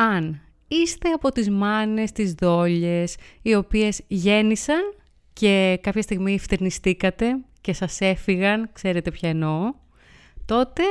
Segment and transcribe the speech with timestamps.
[0.00, 4.94] αν είστε από τις μάνες, τις δόλιες, οι οποίες γέννησαν
[5.32, 7.26] και κάποια στιγμή φτερνιστήκατε
[7.60, 9.74] και σας έφυγαν, ξέρετε ποια εννοώ,
[10.44, 10.82] τότε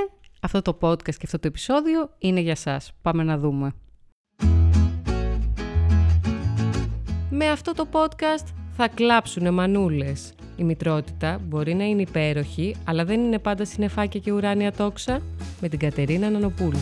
[0.42, 2.92] αυτό το podcast και αυτό το επεισόδιο είναι για σας.
[3.02, 3.74] Πάμε να δούμε.
[7.30, 10.34] Με αυτό το podcast θα κλάψουνε μανούλες.
[10.56, 15.22] Η μητρότητα μπορεί να είναι υπέροχη, αλλά δεν είναι πάντα συνεφάκια και ουράνια τόξα.
[15.62, 16.80] Με την Κατερίνα Νανοπούλου.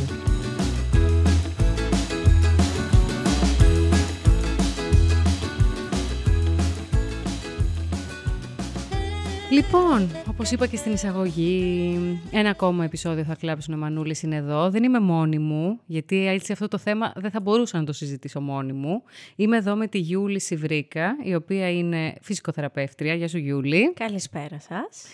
[9.51, 11.99] Λοιπόν, όπως είπα και στην εισαγωγή,
[12.31, 14.69] ένα ακόμα επεισόδιο θα κλάψουν ο Μανούλης είναι εδώ.
[14.69, 18.41] Δεν είμαι μόνη μου, γιατί έτσι αυτό το θέμα δεν θα μπορούσα να το συζητήσω
[18.41, 19.03] μόνη μου.
[19.35, 23.13] Είμαι εδώ με τη Γιούλη Σιβρίκα, η οποία είναι φυσικοθεραπεύτρια.
[23.13, 23.93] Γεια σου Γιούλη.
[23.93, 25.05] Καλησπέρα σας.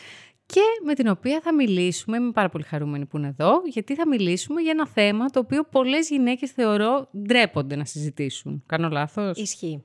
[0.46, 4.08] Και με την οποία θα μιλήσουμε, είμαι πάρα πολύ χαρούμενη που είναι εδώ, γιατί θα
[4.08, 8.64] μιλήσουμε για ένα θέμα το οποίο πολλές γυναίκες θεωρώ ντρέπονται να συζητήσουν.
[8.66, 9.84] Κάνω λάθος; Ισχύει.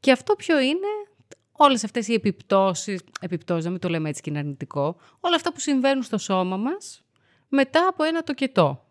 [0.00, 0.88] Και αυτό ποιο είναι,
[1.62, 5.52] όλες αυτές οι επιπτώσεις, επιπτώσεις, να μην το λέμε έτσι και είναι αρνητικό, όλα αυτά
[5.52, 7.04] που συμβαίνουν στο σώμα μας
[7.48, 8.84] μετά από ένα τοκετό.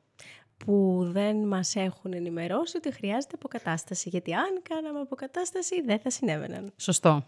[0.66, 4.09] Που δεν μας έχουν ενημερώσει ότι χρειάζεται αποκατάσταση.
[4.09, 6.73] Γιατί αν κάναμε αποκατάσταση δεν θα συνέβαιναν.
[6.78, 7.25] Σωστό.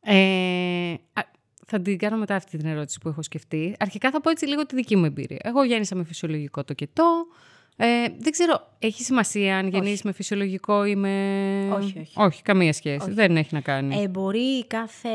[0.00, 1.22] Ε, α,
[1.66, 3.76] θα την κάνω μετά αυτή την ερώτηση που έχω σκεφτεί.
[3.78, 5.40] Αρχικά θα πω έτσι λίγο τη δική μου εμπειρία.
[5.42, 7.26] Εγώ γέννησα με φυσιολογικό τοκετό.
[7.76, 11.68] Ε, δεν ξέρω, έχει σημασία αν γεννήσεις με φυσιολογικό ή με.
[11.72, 12.12] Όχι, όχι.
[12.20, 13.10] Όχι, καμία σχέση.
[13.10, 14.02] Δεν έχει να κάνει.
[14.02, 15.08] Ε, μπορεί κάθε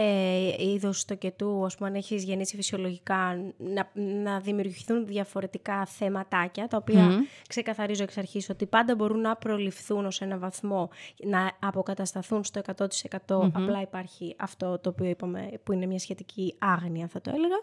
[0.60, 7.26] είδος τοκετού, ας πούμε, αν έχεις γεννήσει φυσιολογικά, να, να δημιουργηθούν διαφορετικά θεματάκια, τα οποία
[7.48, 10.90] ξεκαθαρίζω εξ αρχής ότι πάντα μπορούν να προληφθούν ως ένα βαθμό,
[11.24, 13.50] να αποκατασταθούν στο 100%.
[13.54, 17.58] Απλά υπάρχει αυτό το οποίο είπαμε, που είναι μια σχετική άγνοια, θα το έλεγα.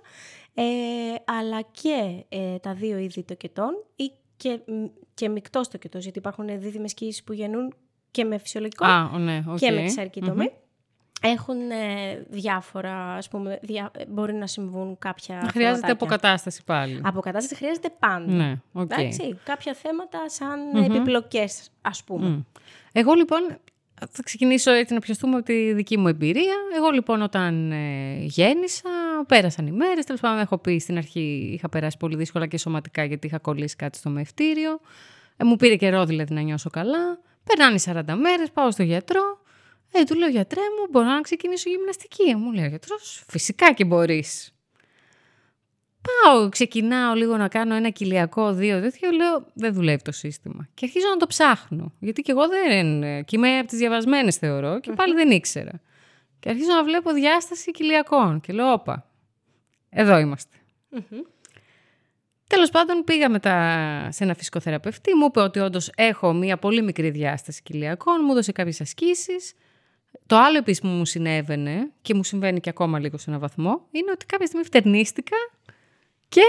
[0.54, 4.60] Ε, αλλά και ε, τα δύο είδη τοκετών ή και,
[5.14, 7.74] και μεικτός τοκετό, γιατί υπάρχουν δίδυμες κυήσεις που γεννούν
[8.10, 9.56] και με φυσιολογικό Α, ναι, okay.
[9.56, 10.52] και με καισαρική τομή.
[11.20, 15.92] Έχουν ε, διάφορα, ας πούμε, διά, μπορεί να συμβούν κάποια Χρειάζεται θεματάκια.
[15.92, 17.00] αποκατάσταση πάλι.
[17.04, 18.32] Αποκατάσταση χρειάζεται πάντα.
[18.32, 18.90] Ναι, οκ.
[18.92, 22.28] Εντάξει, κάποια θέματα σαν επιπλοκές, ας πούμε.
[22.28, 22.40] Μμ.
[22.92, 23.58] Εγώ λοιπόν
[23.98, 26.54] θα ξεκινήσω έτσι να πιαστούμε από τη δική μου εμπειρία.
[26.76, 28.88] Εγώ λοιπόν όταν ε, γέννησα,
[29.26, 30.04] πέρασαν οι μέρες.
[30.04, 33.76] Τέλος πάντων έχω πει στην αρχή είχα περάσει πολύ δύσκολα και σωματικά γιατί είχα κολλήσει
[33.76, 34.80] κάτι στο μευτήριο.
[35.36, 37.18] Ε, μου πήρε καιρό δηλαδή να νιώσω καλά.
[37.44, 39.40] Περνάνε οι 40 μέρες, πάω στο γιατρό.
[39.92, 42.34] Ε, του λέω γιατρέ μου, μπορώ να ξεκινήσω γυμναστική.
[42.34, 44.55] Μου λέει ο γιατρός, φυσικά και μπορείς.
[46.06, 50.68] Πάω, ξεκινάω λίγο να κάνω ένα κοιλιακό δύο τέτοιο, λέω δεν δουλεύει το σύστημα.
[50.74, 51.92] Και αρχίζω να το ψάχνω.
[51.98, 53.00] Γιατί και εγώ δεν.
[53.24, 55.80] και είμαι από τις διαβασμένες θεωρώ και πάλι δεν ήξερα.
[56.40, 58.40] Και αρχίζω να βλέπω διάσταση κοιλιακών.
[58.40, 59.06] Και λέω, όπα,
[59.90, 60.56] εδώ είμαστε.
[62.48, 67.10] Τέλος πάντων πήγα μετά σε ένα φυσικοθεραπευτή, μου είπε ότι όντως έχω μία πολύ μικρή
[67.10, 69.54] διάσταση κοιλιακών, μου έδωσε κάποιες ασκήσεις.
[70.26, 73.86] Το άλλο επίσης που μου συνέβαινε και μου συμβαίνει και ακόμα λίγο σε ένα βαθμό
[73.90, 75.36] είναι ότι κάποια στιγμή φτερνίστηκα
[76.28, 76.42] και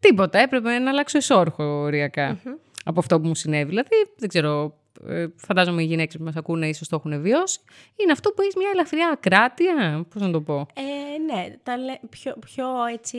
[0.00, 0.38] τίποτα.
[0.38, 2.40] Έπρεπε να αλλάξω εσόρχο οριακά
[2.84, 3.68] από αυτό που μου συνέβη.
[3.68, 4.74] Δηλαδή, δεν ξέρω,
[5.08, 7.60] ε, φαντάζομαι οι γυναίκες που μας ακούνε ίσως το έχουν βιώσει.
[7.96, 11.94] Είναι αυτό που έχεις μια ελαφριά ακράτεια, πώς να το πω; Ε, ναι, τα λέ,
[12.10, 13.18] πιο, πιο έτσι...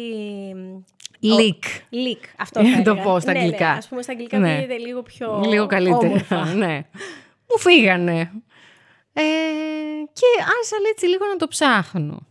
[1.23, 1.65] Leak.
[1.93, 3.03] Leak, αυτό Να θα το έλεγα.
[3.03, 3.71] πω στα ναι, αγγλικά.
[3.71, 4.55] Ναι, ας πούμε στα αγγλικά Ναι.
[4.55, 5.97] πήγαινε λίγο πιο Λίγο καλύτερα.
[6.07, 6.45] όμορφα.
[6.63, 6.75] ναι.
[7.49, 8.31] Μου φύγανε.
[9.13, 9.21] Ε,
[10.13, 12.27] και άρχισα έτσι λίγο να το ψάχνω.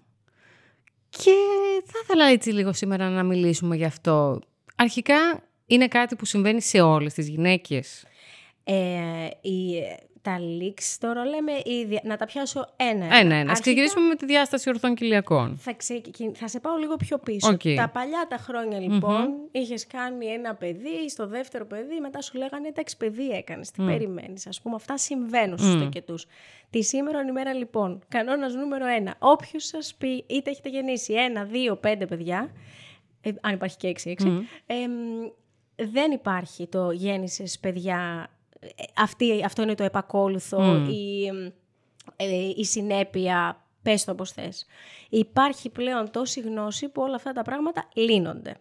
[1.17, 1.35] Και
[1.85, 4.41] θα ήθελα έτσι λίγο σήμερα να μιλήσουμε γι' αυτό.
[4.77, 8.05] Αρχικά είναι κάτι που συμβαίνει σε όλες τις γυναίκες.
[8.65, 9.75] Ε, η,
[10.25, 13.05] τα leaks τώρα λέμε, η δια- να τα πιάσω ένα.
[13.05, 13.35] Ένα-ένα.
[13.35, 15.57] Ας Αρχικά ξεκινήσουμε με τη διάσταση ορθών κοιλιακών.
[15.59, 17.49] Θα, ξεκι- θα σε πάω λίγο πιο πίσω.
[17.51, 17.61] Οκ.
[17.77, 22.69] Τα παλιά τα χρόνια λοιπόν, είχες κάνει ένα παιδί, στο δεύτερο παιδί, μετά σου λέγανε
[22.69, 24.47] εντάξει παιδί έκανες, τι περιμένεις.
[24.47, 26.27] Ας πούμε αυτά συμβαίνουν στους τοκετούς.
[26.71, 31.77] Τη σήμερα ημέρα λοιπόν, κανόνας νούμερο ένα, όποιος σας πει είτε έχετε γεννήσει ένα, δύο,
[31.77, 32.51] πέντε παιδιά,
[33.21, 34.27] ε, αν υπάρχει και έξι, έξι,
[34.67, 34.93] εμ,
[35.93, 38.34] δεν υπάρχει το γέννησες παιδιά, ε,
[38.97, 41.27] αυτή, αυτό είναι το επακόλουθο, η,
[42.17, 44.67] ε, η συνέπεια, πες το όπως θες.
[45.09, 48.57] Υπάρχει πλέον τόση γνώση που όλα αυτά τα πράγματα λύνονται.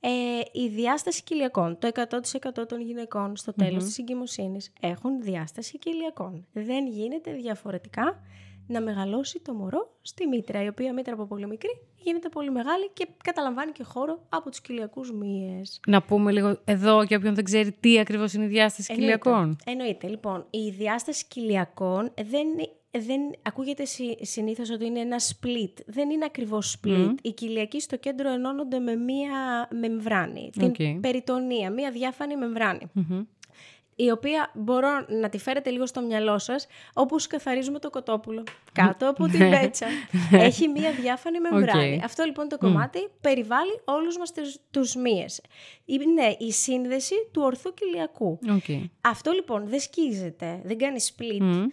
[0.00, 0.10] Ε,
[0.52, 1.78] η διάσταση κοιλιακών.
[1.78, 6.46] Το 100% των γυναικών στο τέλος της εγκυμοσύνης έχουν διάσταση κοιλιακών.
[6.52, 8.20] Δεν γίνεται διαφορετικά
[8.66, 11.70] να μεγαλώσει το μωρό στη μήτρα, η οποία μήτρα από πολύ μικρή
[12.04, 15.80] γίνεται πολύ μεγάλη και καταλαμβάνει και χώρο από τους κοιλιακούς μύες.
[15.86, 19.18] Να πούμε λίγο εδώ για όποιον δεν ξέρει τι ακριβώς είναι η διάσταση Εννοείται.
[19.18, 19.56] κοιλιακών.
[19.64, 20.08] Εννοείται.
[20.08, 22.46] Λοιπόν, η διάσταση κοιλιακών δεν,
[22.90, 25.72] δεν ακούγεται συ, συνήθως ότι είναι ένα split.
[25.86, 27.14] Δεν είναι ακριβώς split.
[27.22, 30.50] Οι κοιλιακοί στο κέντρο ενώνονται με μία μεμβράνη.
[30.52, 31.00] Την Οκ.
[31.00, 32.90] περιτονία, μία διάφανη μεμβράνη.
[33.96, 34.88] Η οποία μπορώ
[35.20, 38.42] να τη φέρετε λίγο στο μυαλό σας, όπως καθαρίζουμε το κοτόπουλο
[38.72, 39.60] κάτω από την Ναι.
[39.60, 39.86] πέτσα.
[40.32, 41.94] Έχει μία διάφανη μεμβράνη.
[41.94, 42.04] Οκ.
[42.04, 45.40] Αυτό λοιπόν το κομμάτι περιβάλλει όλους μας τους, τους μύες.
[45.84, 48.38] Είναι η σύνδεση του ορθού κοιλιακού.
[48.50, 48.90] Οκ.
[49.00, 51.40] Αυτό λοιπόν δεν σκίζεται, δεν κάνει split.
[51.40, 51.64] Μμ.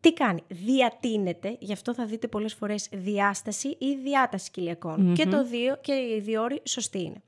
[0.00, 5.14] Τι κάνει, διατείνεται, γι' αυτό θα δείτε πολλές φορές διάσταση ή διάταση κοιλιακών.
[5.14, 7.22] Και το δύο, και οι δύο όροι σωστοί είναι.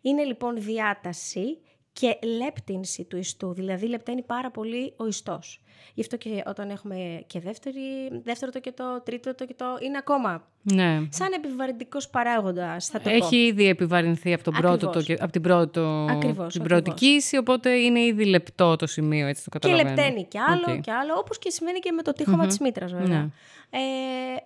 [0.00, 1.58] Είναι λοιπόν διάταση
[1.92, 5.62] και λέπτυνση του ιστού, δηλαδή λεπταίνει πάρα πολύ ο ιστός.
[5.94, 11.00] Γι' αυτό και όταν έχουμε και δεύτερη, δεύτερο τοκετό, τρίτο τοκετό, είναι ακόμα Ναι.
[11.08, 13.16] σαν επιβαρυντικός παράγοντας, θα το πω.
[13.16, 15.06] Έχει ήδη επιβαρυνθεί από, τον πρώτο, Ακριβώς.
[15.06, 17.00] το, από την, πρώτο, Ακριβώς, την πρώτη ακριβώς.
[17.00, 19.88] κύηση, οπότε είναι ήδη λεπτό το σημείο, έτσι το Και καταλαβαίνω.
[19.88, 20.80] λεπταίνει κι άλλο Οκ.
[20.80, 23.20] κι άλλο, όπως και συμβαίνει και με το τοίχωμα της μήτρας βέβαια.
[23.20, 23.28] Ναι.
[23.72, 23.78] Ε,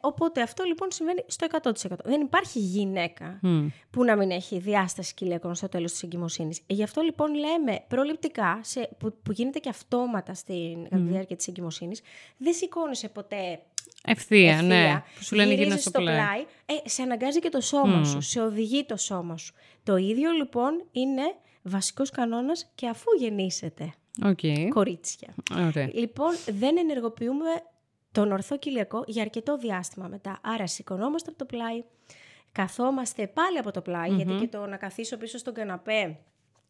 [0.00, 1.70] οπότε αυτό λοιπόν συμβαίνει στο 100%.
[2.04, 3.66] Δεν υπάρχει γυναίκα Μμ.
[3.90, 6.60] που να μην έχει διάσταση κοιλιακών στο τέλος της εγκυμοσύνης.
[6.66, 11.36] Γι' αυτό λοιπόν λέμε προληπτικά, σε, που, που γίνεται και αυτόματα στην κατά τη διάρκεια
[11.36, 12.00] της εγκυμοσύνης,
[12.36, 13.58] δεν σηκώνεσαι ποτέ
[14.06, 15.02] Ευθεία, ευθεία, ναι.
[15.18, 16.40] Που σου λένε γυρίζεις γίνα στο πλάι.
[16.66, 19.54] ε, σε αναγκάζει και το σώμα σου, σε οδηγεί το σώμα σου.
[19.82, 21.22] Το ίδιο λοιπόν είναι
[21.62, 24.40] βασικός κανόνας και αφού γεννήσετε Οκ.
[24.68, 25.34] κορίτσια.
[25.56, 25.90] Ωραία.
[25.92, 27.50] Λοιπόν, δεν ενεργοποιούμε
[28.12, 30.38] τον ορθό κοιλιακό για αρκετό διάστημα μετά.
[30.42, 31.82] Άρα σηκωνόμαστε από το πλάι,
[32.52, 36.18] καθόμαστε πάλι από το πλάι γιατί και το να καθίσω πίσω στον καναπέ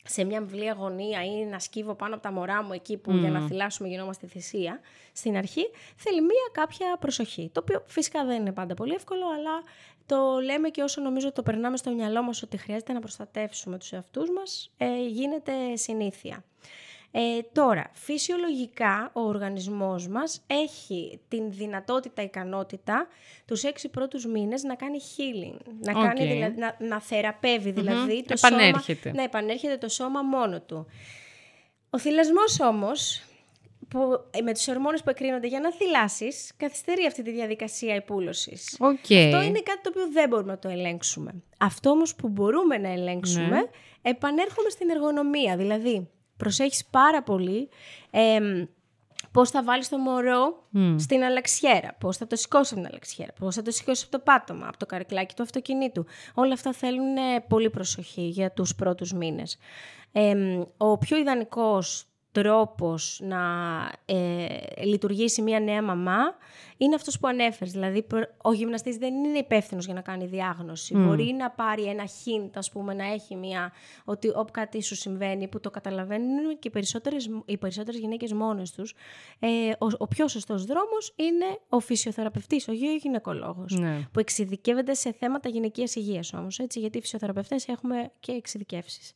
[0.06, 3.30] σε μια βιβλία γωνία ή να σκύβω πάνω από τα μωρά μου εκεί που για
[3.30, 4.80] να θηλάσουμε γινόμαστε θυσία,
[5.12, 7.50] στην αρχή θέλει μία κάποια προσοχή.
[7.52, 9.62] Το οποίο φυσικά δεν είναι πάντα πολύ εύκολο, αλλά
[10.06, 13.92] το λέμε και όσο νομίζω το περνάμε στο μυαλό μας ότι χρειάζεται να προστατεύσουμε τους
[13.92, 16.44] εαυτούς μας, ε, γίνεται συνήθεια.
[17.16, 23.06] Ε, τώρα, φυσιολογικά ο οργανισμός μας έχει την δυνατότητα, ικανότητα
[23.46, 26.04] τους έξι πρώτους μήνες να κάνει healing, να, Οκ.
[26.06, 29.00] κάνει, δηλαδή, να, να θεραπεύει δηλαδή το Επανέρχεται.
[29.08, 30.86] σώμα, να επανέρχεται το σώμα μόνο του.
[31.90, 33.22] Ο θηλασμός όμως,
[33.88, 33.98] που,
[34.30, 38.76] ε, με τους ορμόνες που εκκρίνονται για να θηλάσεις, καθυστερεί αυτή τη διαδικασία επούλωσης.
[38.80, 38.90] Οκ.
[38.92, 41.34] Αυτό είναι κάτι το οποίο δεν μπορούμε να το ελέγξουμε.
[41.58, 43.62] Αυτό όμως που μπορούμε να ελέγξουμε, Ναι.
[44.02, 45.56] επανέρχομαι στην εργονομία.
[45.56, 47.68] Δηλαδή, προσέχεις πάρα πολύ
[48.10, 48.64] εμ,
[49.30, 53.54] πώς θα βάλεις το μωρό στην αλλαξιέρα, πώς θα το σηκώσει από την αλλαξιέρα, πώς
[53.54, 56.06] θα το σηκώσει από το πάτωμα, από το καρεκλάκι του αυτοκινήτου.
[56.34, 59.58] Όλα αυτά θέλουν ε, πολύ προσοχή για τους πρώτους μήνες.
[60.12, 62.06] Εμ, ο πιο ιδανικός
[62.42, 63.40] τρόπος να
[64.04, 64.46] ε,
[64.84, 66.18] λειτουργήσει μια νέα μαμά
[66.76, 67.72] είναι αυτός που ανέφερες.
[67.72, 70.94] Δηλαδή, προ- ο γυμναστής δεν είναι υπεύθυνος για να κάνει διάγνωση.
[70.96, 73.72] Μπορεί να πάρει ένα hint, ας πούμε, να έχει μια,
[74.04, 78.70] ότι όπου κάτι σου συμβαίνει, που το καταλαβαίνουν και οι περισσότερες, οι περισσότερες γυναίκες μόνες
[78.72, 78.94] τους.
[79.38, 79.48] Ε,
[79.78, 84.08] ο, ο πιο σωστός δρόμος είναι ο φυσιοθεραπευτής, ο γυναικολόγος, Ναι.
[84.12, 89.12] που εξειδικεύεται σε θέματα γυναικείας υγείας όμως, έτσι, γιατί οι φυσιοθεραπευτές έχουμε και εξειδικεύσεις.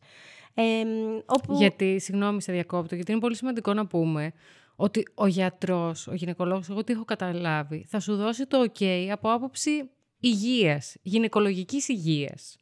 [0.61, 0.85] Ε,
[1.27, 1.55] όπου...
[1.55, 4.33] Γιατί, συγγνώμη, σε διακόπτω, γιατί είναι πολύ σημαντικό να πούμε
[4.77, 9.33] ότι ο γιατρός, ο γυναικολόγος, εγώ τι έχω καταλάβει, θα σου δώσει το ok από
[9.33, 9.91] άποψη
[10.21, 12.57] υγείας, γυναικολογικής υγείας.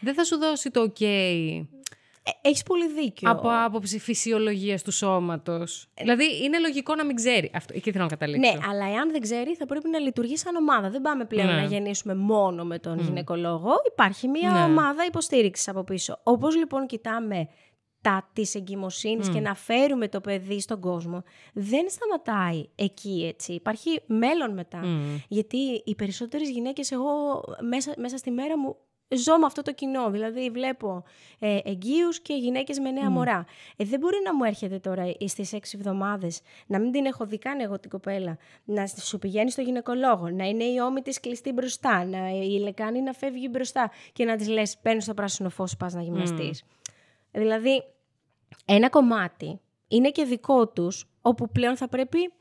[0.00, 1.02] Δεν θα σου δώσει το ok
[2.28, 3.30] Ε, έχεις πολύ δίκιο.
[3.30, 5.88] από άποψη φυσιολογίας του σώματος.
[5.94, 7.50] Δηλαδή, είναι λογικό να μην ξέρει.
[7.54, 8.52] Αυτό, εκεί θέλω να καταλήξω.
[8.52, 10.90] Ναι, αλλά εάν δεν ξέρει, θα πρέπει να λειτουργεί σαν ομάδα.
[10.90, 11.54] Δεν πάμε πλέον Ναι.
[11.54, 13.70] να γεννήσουμε μόνο με τον γυναικολόγο.
[13.92, 14.62] Υπάρχει μια Ναι.
[14.62, 16.20] ομάδα υποστήριξης από πίσω.
[16.22, 17.48] Όπως λοιπόν κοιτάμε
[18.00, 23.52] τα της εγκυμοσύνης και να φέρουμε το παιδί στον κόσμο, δεν σταματάει εκεί έτσι.
[23.52, 24.80] Υπάρχει μέλλον μετά.
[25.28, 28.76] Γιατί οι περισσότερες γυναίκες, εγώ μέσα, μέσα στη μέρα μου
[29.08, 30.10] ζω με αυτό το κοινό.
[30.10, 31.04] Δηλαδή βλέπω
[31.38, 33.44] ε, εγγύους και γυναίκες με νέα μωρά.
[33.76, 37.38] Ε, δεν μπορεί να μου έρχεται τώρα στις έξι εβδομάδες, να μην την έχω δει
[37.38, 41.52] καν εγώ την κοπέλα, να σου πηγαίνει στο γυναικολόγο, να είναι η ώμη της κλειστή
[41.52, 45.76] μπροστά, να, η λεκάνη να φεύγει μπροστά και να της λες παίρνει στο πράσινο φως,
[45.76, 46.62] πας να γυμναστείς.
[47.32, 47.84] Δηλαδή,
[48.64, 52.32] ένα κομμάτι είναι και δικό τους, όπου πλέον θα πρέπει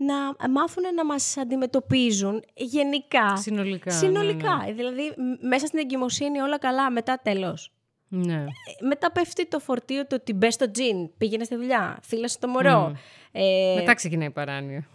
[0.00, 3.36] να μάθουν να μας αντιμετωπίζουν γενικά.
[3.36, 4.64] Συνολικά, ναι, Συνολικά.
[4.74, 7.72] Δηλαδή, μ- μέσα στην εγκυμοσύνη όλα καλά, μετά τέλος.
[8.10, 8.34] Ναι.
[8.34, 12.48] Ε, Μετά πέφτει το φορτίο το ότι μπες στο τζιν, πήγαινε στη δουλειά, θύλασε το
[12.48, 12.96] μωρό.
[13.32, 14.88] Ε, Μετά ξεκινάει η παράνοια.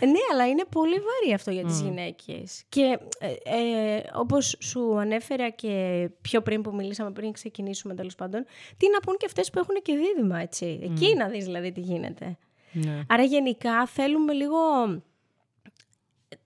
[0.00, 2.62] ναι, αλλά είναι πολύ βαρύ αυτό για τις γυναίκες.
[2.68, 3.56] Και ε,
[3.96, 8.44] ε, όπως σου ανέφερα και πιο πριν που μιλήσαμε, πριν ξεκινήσουμε τέλος πάντων,
[8.76, 10.80] τι να πούν και αυτές που έχουν και δίδυμα, έτσι.
[10.82, 12.36] Εκεί να δεις δηλαδή τι γίνεται.
[12.72, 13.00] Ναι.
[13.08, 14.58] Άρα γενικά θέλουμε λίγο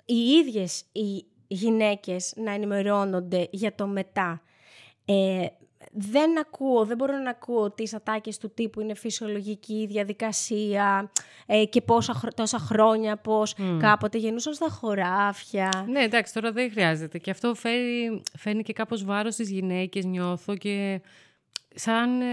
[0.04, 4.42] οι ίδιες οι γυναίκες να ενημερώνονται για το μετά.
[5.04, 5.46] Ε,
[5.92, 11.10] δεν ακούω, δεν μπορώ να ακούω τις ατάκες του τύπου είναι φυσιολογική διαδικασία
[11.46, 15.84] ε, και πόσα, χρο- τόσα χρόνια πώς κάποτε γεννούσαν στα χωράφια.
[15.88, 17.18] Ναι, εντάξει, τώρα δεν χρειάζεται.
[17.18, 21.00] Και αυτό φέρει, φέρνει και κάπως βάρος στις γυναίκες, νιώθω και
[21.74, 22.26] σαν ε,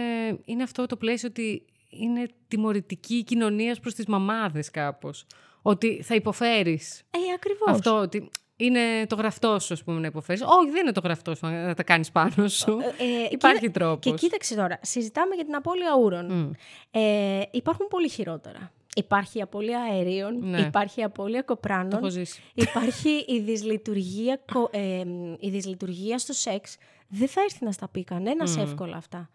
[0.45, 1.65] είναι αυτό το πλαίσιο ότι
[1.99, 5.25] είναι τιμωρητική κοινωνίας προς τις μαμάδες κάπως.
[5.61, 7.03] Ότι θα υποφέρεις.
[7.11, 7.69] Ε, ακριβώς.
[7.69, 10.41] Αυτό ότι είναι το γραφτός σου, ας πούμε, να υποφέρεις.
[10.41, 12.77] Όχι, δεν είναι το γραφτός σου να τα κάνεις πάνω σου.
[12.99, 14.11] Ε, ε Υπάρχει τρόπος.
[14.11, 16.55] Και κοίταξε τώρα, συζητάμε για την απώλεια ούρων.
[16.91, 18.71] Ε, υπάρχουν πολύ χειρότερα.
[18.95, 20.59] Υπάρχει η απώλεια αερίων, ναι.
[20.59, 22.11] υπάρχει η απώλεια κοπράνων,
[22.53, 25.03] υπάρχει η δυσλειτουργία, ε,
[25.39, 26.77] η δυσλειτουργία στο σεξ.
[27.07, 29.29] Δεν θα έρθει να στα πει κανένας εύκολα αυτά.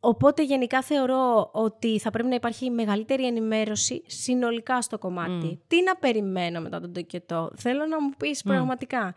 [0.00, 5.60] Οπότε γενικά θεωρώ ότι θα πρέπει να υπάρχει μεγαλύτερη ενημέρωση συνολικά στο κομμάτι.
[5.66, 9.14] Τι να περιμένω μετά τον τοκετό; Θέλω να μου πεις πραγματικά.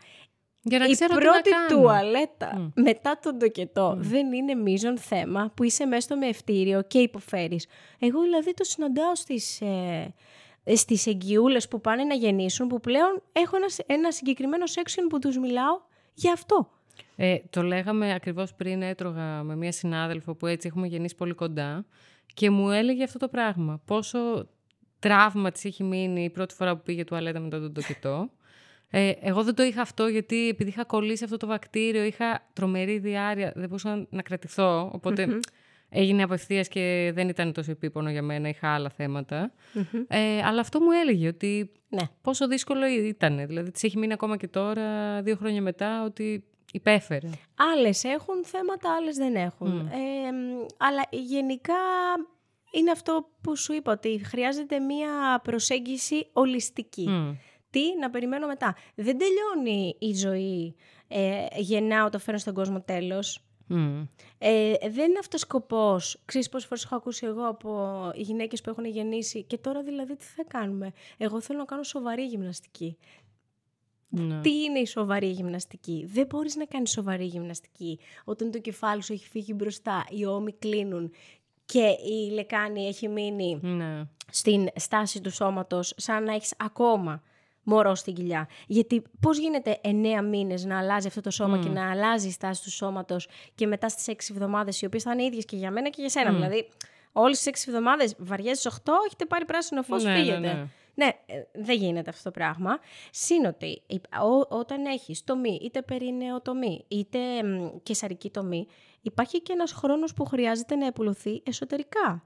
[0.66, 5.86] Για να η ξέρω πρώτη τουαλέτα μετά τον τοκετό δεν είναι μείζον θέμα που είσαι
[5.86, 7.66] μέσα στο μευτήριο και υποφέρεις.
[7.98, 9.60] Εγώ δηλαδή το συναντάω στις...
[9.60, 10.14] Ε,
[10.74, 15.38] στις εγγυούλες που πάνε να γεννήσουν, που πλέον έχω ένας, ένα συγκεκριμένο section που τους
[15.38, 15.80] μιλάω
[16.14, 16.68] για αυτό.
[17.16, 21.84] Ε, το λέγαμε ακριβώς πριν έτρωγα με μία συνάδελφο που έτσι έχουμε γεννήσει πολύ κοντά
[22.34, 23.80] και μου έλεγε αυτό το πράγμα.
[23.84, 24.48] Πόσο
[24.98, 28.30] τραύμα της έχει μείνει η πρώτη φορά που πήγε τουαλέτα μετά τον τοκετό.
[28.90, 32.98] Ε, εγώ δεν το είχα αυτό γιατί επειδή είχα κολλήσει αυτό το βακτήριο, είχα τρομερή
[32.98, 35.00] διάρκεια, δεν μπορούσα να κρατηθώ,
[35.88, 38.90] έγινε απευθείας και δεν ήταν τόσο επίπονο για μένα, είχα άλλα
[40.08, 42.02] Ε, αλλά αυτό μου έλεγε ότι ναι.
[42.22, 43.46] πόσο δύσκολο ήταν.
[43.46, 46.44] Δηλαδή, της έχει μείνει ακόμα και τώρα, δύο χρόνια μετά, ότι
[46.74, 47.30] υπέφερε.
[47.56, 49.78] Άλλες έχουν θέματα, άλλες δεν έχουν.
[49.78, 50.30] Ε,
[50.76, 51.74] αλλά γενικά
[52.70, 57.36] είναι αυτό που σου είπα, ότι χρειάζεται μία προσέγγιση ολιστική.
[57.70, 58.76] Τι; Να περιμένω μετά.
[58.94, 60.76] Δεν τελειώνει η ζωή,
[61.08, 63.44] ε, γεννάω, το φέρνω στον κόσμο τέλος.
[64.38, 66.22] Ε, δεν είναι αυτός σκοπός.
[66.24, 70.24] Ξέρεις πόσες φορές έχω ακούσει εγώ από γυναίκες που έχουν γεννήσει και τώρα δηλαδή τι
[70.24, 72.98] θα κάνουμε; Εγώ θέλω να κάνω σοβαρή γυμναστική.
[74.20, 74.40] Ναι.
[74.40, 79.12] Τι είναι η σοβαρή γυμναστική; Δεν μπορείς να κάνεις σοβαρή γυμναστική όταν το κεφάλι σου
[79.12, 81.10] έχει φύγει μπροστά, οι ώμοι κλείνουν
[81.64, 84.06] και η λεκάνη έχει μείνει ναι.
[84.30, 87.22] στην στάση του σώματος σαν να έχεις ακόμα
[87.62, 88.48] μωρό στην κοιλιά.
[88.66, 92.62] Γιατί πώς γίνεται εννέα μήνες να αλλάζει αυτό το σώμα και να αλλάζει η στάση
[92.62, 95.88] του σώματος και μετά στις έξι εβδομάδες οι οποίες θα είναι ίδιες και για μένα
[95.88, 96.32] και για σένα.
[96.32, 96.68] Δηλαδή
[97.12, 100.38] όλες τις έξι εβδομάδες βαριές στις 8 έχετε πάρει πράσινο φως, ναι, φύγετε.
[100.38, 102.78] Ναι, ναι, ε, δεν γίνεται αυτό το πράγμα.
[103.10, 103.82] Σύνοτι,
[104.48, 105.84] όταν έχεις τομή, είτε
[106.42, 107.18] τομή, είτε
[107.82, 108.66] κεσαρική τομή,
[109.00, 112.24] υπάρχει και ένας χρόνος που χρειάζεται να επουλωθεί εσωτερικά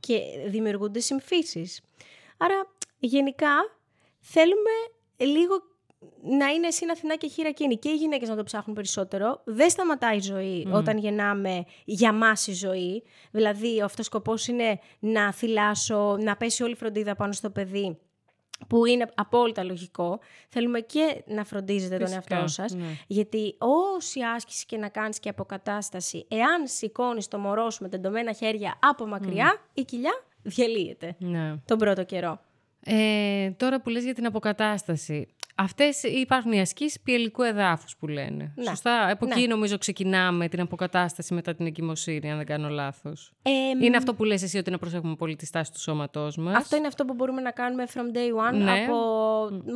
[0.00, 1.80] και δημιουργούνται συμφίσεις.
[2.36, 2.66] Άρα,
[2.98, 3.50] γενικά,
[4.20, 4.70] θέλουμε
[5.16, 5.62] λίγο
[6.22, 9.40] να είναι εσύ Αθηνά και χειρακίνη και οι γυναίκες να το ψάχνουν περισσότερο.
[9.44, 13.02] Δεν σταματάει η ζωή όταν γεννάμε για μας η ζωή.
[13.30, 17.98] Δηλαδή, ο αυτός σκοπός είναι να θυλάσω, να πέσει όλη η φροντίδα πάνω στο παιδί
[18.66, 22.86] που είναι απόλυτα λογικό, θέλουμε και να φροντίζετε τον εαυτό σας, ναι.
[23.06, 28.32] γιατί όση άσκηση και να κάνεις και αποκατάσταση, εάν σηκώνεις το μωρό σου με τεντωμένα
[28.32, 31.56] χέρια από μακριά, η κοιλιά διαλύεται ναι.
[31.64, 32.40] τον πρώτο καιρό.
[32.84, 35.28] Ε, τώρα που λες για την αποκατάσταση,
[35.60, 38.52] Αυτές υπάρχουν οι ασκήσεις πιελικού εδάφους που λένε.
[38.56, 38.64] Ναι.
[38.64, 39.46] Σωστά; Από εκεί ναι.
[39.46, 43.32] νομίζω ξεκινάμε την αποκατάσταση μετά την εγκυμοσύνη, αν δεν κάνω λάθος.
[43.82, 46.76] είναι αυτό που λες εσύ ότι να προσέχουμε πολύ τη στάση του σώματός μας; Αυτό
[46.76, 48.70] είναι αυτό που μπορούμε να κάνουμε from day one ναι.
[48.70, 48.96] από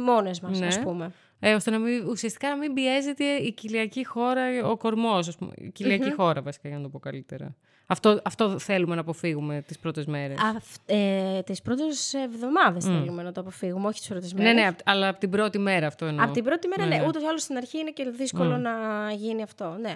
[0.05, 0.67] μόνες μας, ναι.
[0.67, 1.13] ας πούμε.
[1.41, 6.13] Ε, ώστε να μην, ουσιαστικά να μην πιέζεται η κοιλιακή χώρα, ο κορμός, η κοιλιακή
[6.13, 7.57] χώρα βασικά για να το πω καλύτερα.
[7.93, 10.39] Αυτό, αυτό θέλουμε να αποφύγουμε τις πρώτες μέρες.
[10.87, 14.55] ε, τις πρώτες εβδομάδες θέλουμε να το αποφύγουμε, όχι τις πρώτες μέρες.
[14.55, 16.25] Ναι, ναι, αλλά από την πρώτη μέρα αυτό εννοώ.
[16.25, 16.95] Από την πρώτη μέρα, ναι.
[16.95, 17.01] ναι.
[17.01, 17.09] ναι.
[17.09, 18.73] Ούτως ή άλλως στην αρχή είναι και δύσκολο να
[19.13, 19.95] γίνει αυτό, ναι.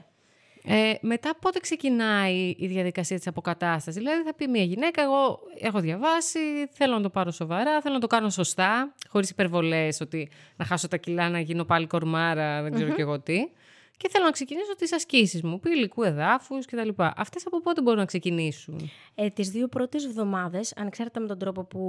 [0.69, 5.81] Ε, μετά πότε ξεκινάει η διαδικασία της αποκατάστασης; Δηλαδή θα πει μια γυναίκα, εγώ έχω
[5.81, 6.39] διαβάσει,
[6.71, 10.89] θέλω να το πάρω σοβαρά, θέλω να το κάνω σωστά, χωρίς υπερβολές, ότι να χάσω
[10.89, 12.95] τα κιλά, να γίνω πάλι κορμάρα, δεν ξέρω mm-hmm.
[12.95, 13.49] και εγώ τι
[13.97, 16.89] και θέλω να ξεκινήσω τις ασκήσεις μου, υλικού εδάφους κτλ.
[16.97, 21.65] Αυτές από πότε μπορούν να ξεκινήσουν; Ε, τις δύο πρώτες εβδομάδες, ανεξάρτητα με τον τρόπο
[21.65, 21.83] που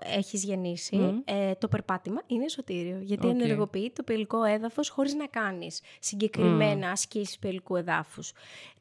[0.00, 2.98] έχεις γεννήσει, ε, το περπάτημα είναι σωτήριο.
[3.00, 3.30] Γιατί okay.
[3.30, 6.92] ενεργοποιεί το πυλικό έδαφος χωρίς να κάνεις συγκεκριμένα mm.
[6.92, 8.32] ασκήσεις πυλικού εδάφους.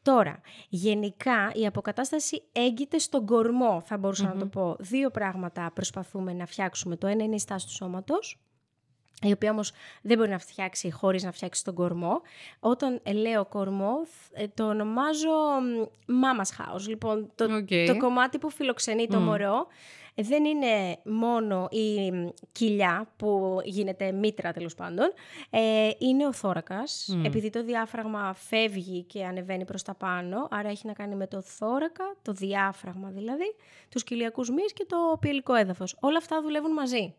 [0.02, 4.76] Τώρα, γενικά η αποκατάσταση έγκυται στον κορμό, θα μπορουσα να το πω.
[4.80, 6.96] Δύο πράγματα προσπαθούμε να φτιάξουμε.
[6.96, 8.40] Το ένα είναι η στάση του σώματος
[9.22, 12.22] η οποία όμως δεν μπορεί να φτιάξει χωρίς να φτιάξει τον κορμό.
[12.60, 13.94] Όταν λέω κορμό,
[14.34, 15.30] ε, το ονομάζω
[16.08, 16.88] mama's house.
[16.88, 17.48] Λοιπόν, το,
[17.86, 19.68] το κομμάτι που φιλοξενεί το μωρό
[20.16, 22.12] δεν είναι μόνο η
[22.52, 25.14] κοιλιά που γίνεται μήτρα τέλος πάντων,
[25.50, 30.88] ε, είναι ο θώρακας, επειδή το διάφραγμα φεύγει και ανεβαίνει προς τα πάνω, άρα έχει
[30.88, 33.56] να κάνει με το θώρακα, το διάφραγμα δηλαδή,
[33.90, 35.98] τους κοιλιακούς μυς και το πιελικό έδαφος.
[36.00, 37.14] Όλα αυτά δουλεύουν μαζί.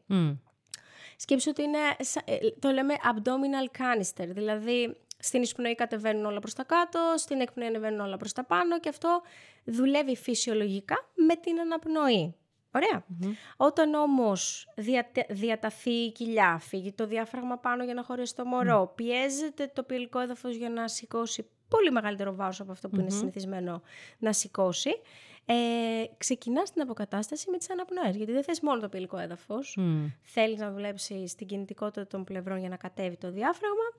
[1.23, 1.79] Σκέψου ότι είναι,
[2.25, 7.67] ε, το λέμε abdominal canister, δηλαδή στην εισπνοή κατεβαίνουν όλα προς τα κάτω, στην εκπνοή
[7.67, 9.23] ανεβαίνουν όλα προς τα πάνω και αυτό
[9.65, 12.35] δουλεύει φυσιολογικά με την αναπνοή.
[12.75, 13.05] Ωραία.
[13.57, 14.69] Όταν όμως
[15.29, 20.19] διαταθεί η κοιλιά, φύγει το διάφραγμα πάνω για να χωρέσει το μωρό, πιέζεται το πυελικό
[20.19, 23.83] έδαφος για να σηκώσει πολύ μεγαλύτερο βάρος από αυτό που είναι συνηθισμένο
[24.19, 24.91] να σηκώσει,
[25.47, 25.55] ε,
[26.19, 28.17] ξεκινάς την αποκατάσταση με τις αναπνοές.
[28.17, 30.13] Γιατί δεν θες μόνο το πυελικό έδαφος, mm.
[30.23, 33.93] θέλεις να δουλέψεις την κινητικότητα των πλευρών για να κατέβει το διάφραγμα,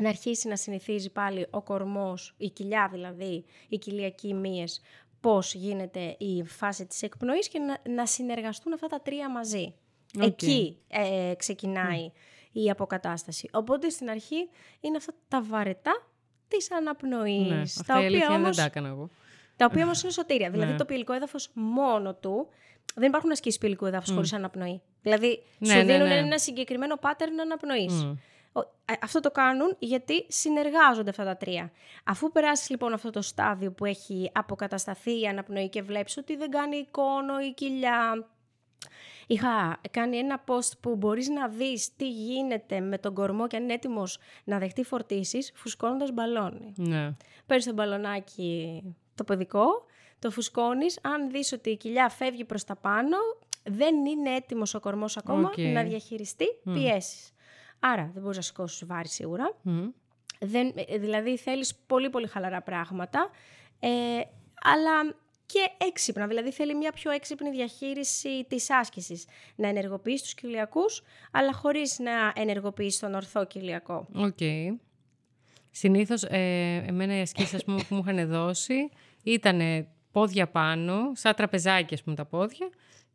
[0.00, 4.80] να αρχίσει να συνηθίζει πάλι ο κορμός, η κοιλιά δηλαδή, οι κοιλιακοί μύες,
[5.20, 9.74] πώς γίνεται η φάση της εκπνοής και να, να συνεργαστούν αυτά τα τρία μαζί.
[10.20, 12.12] Εκεί ε, ξεκινάει
[12.52, 13.48] η αποκατάσταση.
[13.52, 14.48] Οπότε στην αρχή
[14.80, 16.08] είναι αυτά τα βαρετά
[16.48, 17.48] της αναπνοής.
[17.48, 19.10] Ναι, αυτά τα οποία όμως, δεν τα έκανα εγώ.
[19.56, 20.50] Τα οποία όμως είναι σωτήρια.
[20.50, 20.78] δηλαδή ναι.
[20.78, 22.48] το πυελικό έδαφος μόνο του,
[22.94, 24.14] δεν υπάρχουν ασκήσεις πυελικού έδαφους mm.
[24.14, 24.82] χωρίς αναπνοή.
[25.02, 28.06] Δηλαδή ναι, σου ναι, δίνουν ένα συγκεκριμένο pattern αναπνοής.
[29.02, 31.72] Αυτό το κάνουν γιατί συνεργάζονται αυτά τα τρία.
[32.04, 36.50] Αφού περάσεις λοιπόν αυτό το στάδιο που έχει αποκατασταθεί η αναπνοή και βλέπεις ότι δεν
[36.50, 38.28] κάνει εικόνο η κοιλιά,
[39.26, 43.62] Είχα κάνει ένα post που μπορείς να δεις τι γίνεται με τον κορμό και αν
[43.62, 46.72] είναι έτοιμος να δεχτεί φορτίσεις φουσκώνοντας μπαλόνι.
[46.76, 47.16] Ναι.
[47.46, 48.82] Παίρνεις το μπαλονάκι
[49.14, 49.66] το παιδικό,
[50.18, 53.16] το φουσκώνεις, αν δεις ότι η κοιλιά φεύγει προς τα πάνω,
[53.64, 56.72] δεν είναι έτοιμος ο κορμός ακόμα να διαχειριστεί mm.
[56.72, 57.32] πιέσεις.
[57.78, 59.56] Άρα δεν μπορείς να σηκώσεις βάρη σίγουρα.
[60.40, 63.30] Δεν, ε, δηλαδή θέλεις πολύ πολύ χαλαρά πράγματα.
[63.80, 63.88] Ε,
[64.62, 65.14] αλλά
[65.52, 69.24] και έξυπνα, δηλαδή θέλει μια πιο έξυπνη διαχείριση της άσκησης.
[69.56, 74.08] Να ενεργοποιείς τους κοιλιακούς, αλλά χωρίς να ενεργοποιείς τον ορθό κοιλιακό.
[74.14, 74.36] Ok.
[74.38, 74.76] Okay.
[75.70, 78.90] Συνήθως, ε, εμένα οι ασκήσεις που μου είχαν δώσει
[79.22, 82.68] ήταν πόδια πάνω, σαν τραπεζάκι ας πούμε τα πόδια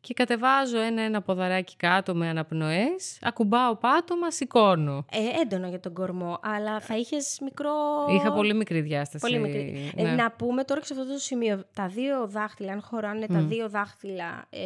[0.04, 5.06] και κατεβάζω ένα-ένα ποδαράκι κάτω με αναπνοές, ακουμπάω πάτωμα, σηκώνω.
[5.12, 7.72] Ε, έντονο για τον κορμό, αλλά θα είχες μικρό...
[8.10, 9.26] Είχα πολύ μικρή διάσταση.
[9.26, 9.92] Πολύ μικρή.
[9.96, 10.12] Ε, ναι.
[10.12, 13.70] να πούμε τώρα και σε αυτό το σημείο, τα δύο δάχτυλα, αν χωράνε τα δύο
[13.70, 14.60] δάχτυλα ε,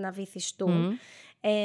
[0.00, 0.98] να βυθιστούν,
[1.40, 1.64] ε,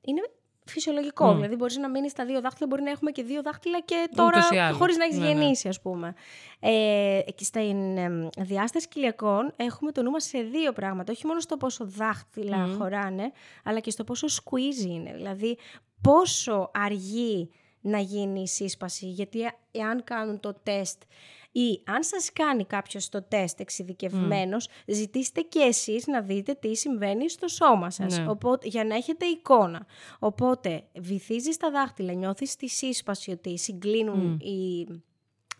[0.00, 0.22] είναι
[0.64, 1.30] φυσιολογικό.
[1.30, 1.34] Mm.
[1.34, 4.72] Δηλαδή, μπορείς να μείνεις στα δύο δάχτυλα, μπορεί να έχουμε και δύο δάχτυλα και τώρα
[4.72, 5.32] χωρίς να έχεις ναι, ναι.
[5.32, 6.14] γεννήσει, ας πούμε.
[6.60, 11.12] Ε, στην ε, διάσταση κοιλιακών έχουμε το νου σε δύο πράγματα.
[11.12, 12.76] Όχι μόνο στο πόσο δάχτυλα mm.
[12.78, 13.32] χωράνε,
[13.64, 15.12] αλλά και στο πόσο squeeze είναι.
[15.14, 15.58] Δηλαδή,
[16.00, 19.06] πόσο αργεί να γίνει η σύσπαση.
[19.06, 19.38] Γιατί
[19.70, 21.02] εάν κάνουν το τεστ
[21.52, 27.30] ή αν σας κάνει κάποιος το τεστ εξειδικευμένος, ζητήστε και εσείς να δείτε τι συμβαίνει
[27.30, 28.28] στο σώμα σας, ναι.
[28.28, 29.86] οπότε, για να έχετε εικόνα.
[30.18, 34.86] Οπότε βυθίζεις τα δάχτυλα, νιώθεις τη σύσπαση ότι συγκλίνουν οι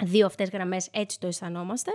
[0.04, 1.90] δύο αυτές γραμμές, έτσι το αισθανόμαστε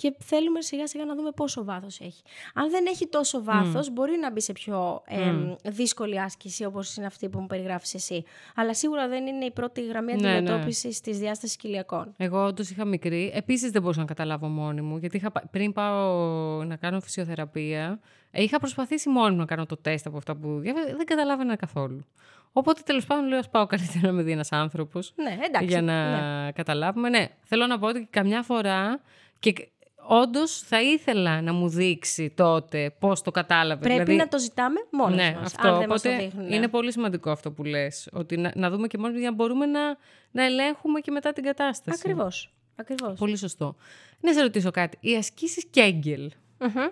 [0.00, 2.22] και θέλουμε σιγά σιγά να δούμε πόσο βάθος έχει.
[2.54, 5.32] Αν δεν έχει τόσο βάθος, μπορεί να μπει σε πιο ε,
[5.70, 8.24] δύσκολη άσκηση όπως είναι αυτή που μου περιγράφεις εσύ.
[8.54, 11.00] Αλλά σίγουρα δεν είναι η πρώτη γραμμή αντιμετώπιση ναι, ναι.
[11.00, 12.14] της διάστασης κοιλιακών.
[12.16, 13.30] Εγώ όντως είχα μικρή.
[13.34, 18.58] Επίσης δεν μπορούσα να καταλάβω μόνη μου, γιατί είχα, πριν πάω να κάνω φυσιοθεραπεία, είχα
[18.58, 20.60] προσπαθήσει μόνη μου να κάνω το τεστ από αυτά που
[20.96, 22.06] δεν καταλάβαινα καθόλου.
[22.52, 25.12] Οπότε τέλος πάντων λέω: Α πάω καλύτερα να με δει ένας άνθρωπος.
[25.16, 25.66] Ναι, εντάξει.
[25.68, 26.10] Για να
[26.44, 26.52] ναι.
[26.52, 27.08] καταλάβουμε.
[27.08, 29.00] Ναι, θέλω να πω ότι καμιά φορά.
[29.38, 29.52] Και
[30.10, 33.80] όντως θα ήθελα να μου δείξει τότε πώς το κατάλαβε.
[33.80, 34.16] Πρέπει δηλαδή...
[34.16, 35.68] να το ζητάμε μόνος ναι, μας, αυτό.
[35.68, 38.08] Αν δεν Οπότε μας το είναι πολύ σημαντικό αυτό που λες.
[38.12, 39.80] Ότι να, να δούμε και μόνο για να μπορούμε να,
[40.30, 42.00] να ελέγχουμε και μετά την κατάσταση.
[42.02, 42.54] Ακριβώς.
[42.76, 43.18] Ακριβώς.
[43.18, 43.76] Πολύ σωστό.
[44.20, 44.96] Να σε ρωτήσω κάτι.
[45.00, 46.90] Οι ασκήσεις Κέγγελ mm-hmm.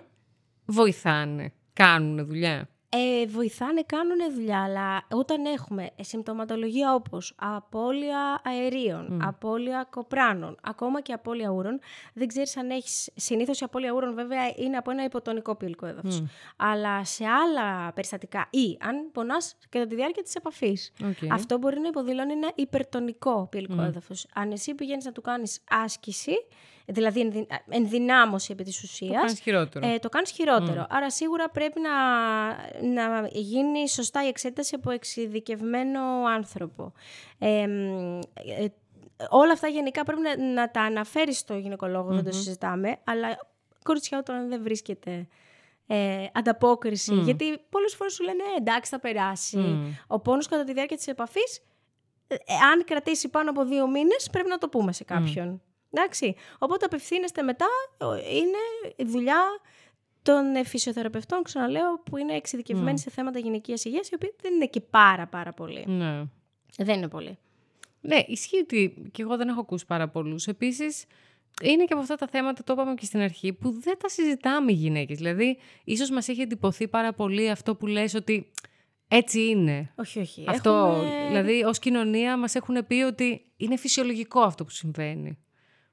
[0.65, 9.25] βοηθάνε, κάνουν δουλειά; Ε, βοηθάνε, κάνουν δουλειά, αλλά όταν έχουμε συμπτωματολογία όπως απώλεια αερίων, mm.
[9.27, 11.79] απώλεια κοπράνων, ακόμα και απώλεια ούρων,
[12.13, 13.09] δεν ξέρεις αν έχεις...
[13.15, 16.23] Συνήθως η απώλεια ούρων βέβαια είναι από ένα υποτονικό πύλικο έδαφος.
[16.57, 20.91] Αλλά σε άλλα περιστατικά ή αν πονάς κατά τη διάρκεια της επαφής,
[21.31, 23.85] αυτό μπορεί να υποδηλώνει ένα υπερτονικό πύλικο mm.
[23.85, 24.25] έδαφος.
[24.33, 26.33] Αν εσύ πηγαίνεις να του κάνεις άσκηση,
[26.89, 29.11] δηλαδή ενδυνάμωση επί της ουσίας.
[29.11, 29.87] Το κάνεις χειρότερο.
[29.87, 30.85] Ε, το κάνεις χειρότερο.
[30.89, 31.91] Άρα σίγουρα πρέπει να,
[32.93, 36.01] να γίνει σωστά η εξέταση από εξειδικευμένο
[36.35, 36.91] άνθρωπο.
[37.39, 37.67] Ε,
[39.29, 43.37] όλα αυτά γενικά πρέπει να, να τα αναφέρεις στο γυναικολόγο, δεν το συζητάμε, αλλά
[43.83, 45.27] κοριτσιά όταν δεν βρίσκεται
[45.87, 47.13] ε, ανταπόκριση.
[47.15, 49.79] Γιατί πολλές φορές σου λένε «Ε, εντάξει θα περάσει.
[50.07, 51.61] Ο πόνος κατά τη διάρκεια της επαφής,
[52.27, 52.35] ε,
[52.73, 55.61] αν κρατήσει πάνω από δύο μήνες, πρέπει να το πούμε σε κάποιον.
[55.91, 56.35] Εντάξει.
[56.57, 57.67] Οπότε απευθύνεστε μετά,
[58.31, 59.43] είναι η δουλειά
[60.21, 63.01] των φυσιοθεραπευτών, ξαναλέω, που είναι εξειδικευμένοι mm.
[63.01, 65.85] σε θέματα γυναικείας υγείας, οι οποίοι δεν είναι και πάρα πάρα πολύ.
[65.87, 66.23] Ναι.
[66.77, 67.37] Δεν είναι πολύ.
[68.01, 70.47] Ναι, ισχύει ότι και εγώ δεν έχω ακούσει πάρα πολλούς.
[70.47, 71.05] Επίσης,
[71.63, 74.71] είναι και από αυτά τα θέματα, το είπαμε και στην αρχή, που δεν τα συζητάμε
[74.71, 75.17] οι γυναίκες.
[75.17, 78.51] Δηλαδή, ίσως μας έχει εντυπωθεί πάρα πολύ αυτό που λες ότι
[79.07, 79.93] Έτσι είναι.
[79.95, 80.45] Όχι, όχι.
[80.47, 81.27] Αυτό, Έχουμε...
[81.27, 85.37] δηλαδή, ως κοινωνία μας έχουν πει ότι είναι φυσιολογικό αυτό που συμβαίνει.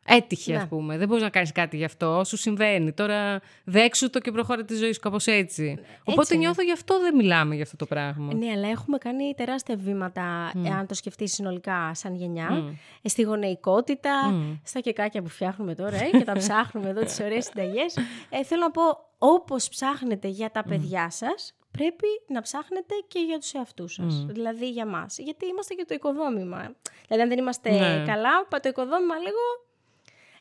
[0.07, 0.59] Έτυχε, Ναι.
[0.59, 0.97] ας πούμε.
[0.99, 2.23] Δεν μπορείς να κάνεις κάτι γι' αυτό.
[2.25, 2.93] Σου συμβαίνει.
[2.93, 5.79] Τώρα δέξου το και προχώρα τη ζωή σου κάπως έτσι.
[6.05, 6.45] Οπότε είναι.
[6.45, 8.35] νιώθω γι' αυτό δεν μιλάμε για αυτό το πράγμα.
[8.35, 14.35] Ναι, αλλά έχουμε κάνει τεράστια βήματα, εάν το σκεφτείς συνολικά σαν γενιά, ε, στη γονεϊκότητα,
[14.63, 17.97] στα κεκάκια που φτιάχνουμε τώρα ε, και τα ψάχνουμε εδώ τις ωραίες συνταγές.
[18.31, 18.83] Ε, θέλω να πω,
[19.19, 24.71] όπως ψάχνετε για τα παιδιά σας, πρέπει να ψάχνετε και για τους εαυτούς σας, δηλαδή
[24.71, 25.19] για μας.
[25.19, 26.75] Γιατί είμαστε και το οικοδόμημα.
[27.07, 28.05] Δηλαδή αν δεν είμαστε Ναι.
[28.07, 29.43] καλά, πα- το οικοδόμημα λίγο...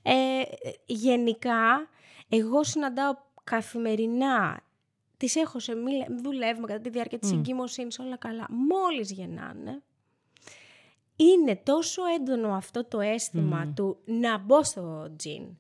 [0.08, 0.42] Ε,
[0.86, 1.90] γενικά,
[2.30, 3.14] εγώ συναντάω
[3.44, 4.64] καθημερινά
[5.18, 8.48] τις έχω σε μίλα, δουλεύουμε κατά τη διάρκεια της εγκυμοσύνης, όλα καλά.
[8.50, 9.84] Μόλις γεννάνε,
[11.16, 15.58] είναι τόσο έντονο αυτό το αίσθημα του να μπω στο τζιν,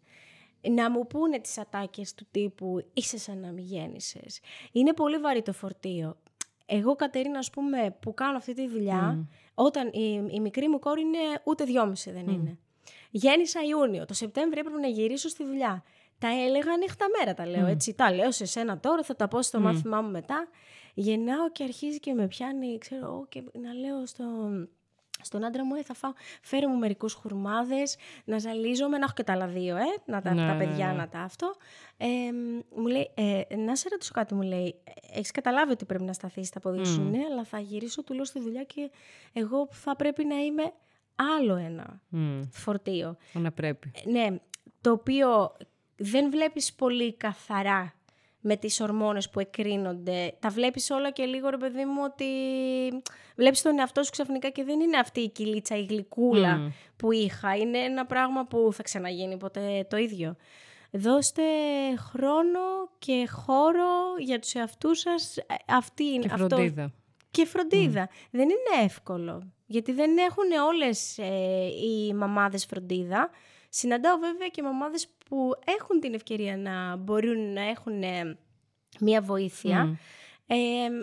[0.62, 4.40] να μου πούνε τις ατάκες του τύπου «είσαι σαν να μην γέννησες».
[4.72, 6.18] Είναι πολύ βαρύ το φορτίο.
[6.66, 11.02] Εγώ, Κατερίνα, ας πούμε, που κάνω αυτή τη δουλειά, όταν η, η μικρή μου κόρη
[11.02, 12.60] είναι ούτε δυόμιση δεν είναι.
[13.18, 14.06] Γέννησα Ιούνιο.
[14.06, 15.84] Το Σεπτέμβριο έπρεπε να γυρίσω στη δουλειά.
[16.20, 17.94] Τα έλεγα νύχτα μέρα, τα λέω έτσι.
[17.94, 20.48] Τα λέω σε σένα τώρα, θα τα πω στο μάθημά μου μετά.
[20.94, 24.24] Γεννάω και αρχίζει και με πιάνει, ξέρω, εγώ, και να λέω στο,
[25.22, 29.24] στον άντρα μου, ε, θα φάω, φέρε μου μερικούς χουρμάδες, να ζαλίζομαι, να έχω και
[29.24, 30.94] τα άλλα δύο, ε, να τα, Ναι, τα ναι, παιδιά ναι.
[30.94, 31.56] να τα αυτό.
[31.98, 32.08] Ε,
[32.76, 34.76] μου λέει, ε, να σε ρωτήσω κάτι, μου λέει,
[35.12, 38.26] έχεις καταλάβει ότι πρέπει να σταθείς στα πόδια σου, ναι, αλλά θα γυρίσω του λέω
[38.26, 38.92] στη δουλειά και
[39.34, 40.74] εγώ θα πρέπει να είμαι
[41.16, 43.18] άλλο ένα Μμ, φορτίο.
[43.34, 43.92] να πρέπει.
[44.06, 44.28] Ναι,
[44.82, 45.58] το οποίο
[45.96, 47.94] δεν βλέπεις πολύ καθαρά
[48.48, 50.34] με τις ορμόνες που εκρίνονται.
[50.40, 52.26] Τα βλέπεις όλα και λίγο, ρε παιδί μου, ότι
[53.36, 56.68] βλέπεις τον εαυτό σου ξαφνικά και δεν είναι αυτή η κυλίτσα, η γλυκούλα Μμ.
[56.96, 57.56] που είχα.
[57.56, 60.36] Είναι ένα πράγμα που θα ξαναγίνει ποτέ το ίδιο.
[60.92, 61.42] Δώστε
[61.98, 62.60] χρόνο
[63.00, 65.38] και χώρο για τους εαυτούς σας.
[65.38, 66.92] Ε, Αυτή είναι Και αυτό φροντίδα.
[67.36, 68.10] Και φροντίδα.
[68.32, 69.52] Δεν είναι εύκολο.
[69.66, 73.30] Γιατί δεν έχουν όλες ε, οι μαμάδες φροντίδα.
[73.70, 78.38] Συναντάω βέβαια και μαμάδες που έχουν την ευκαιρία να μπορούν να έχουν ε,
[79.00, 79.98] μία βοήθεια.
[80.48, 80.56] Ε,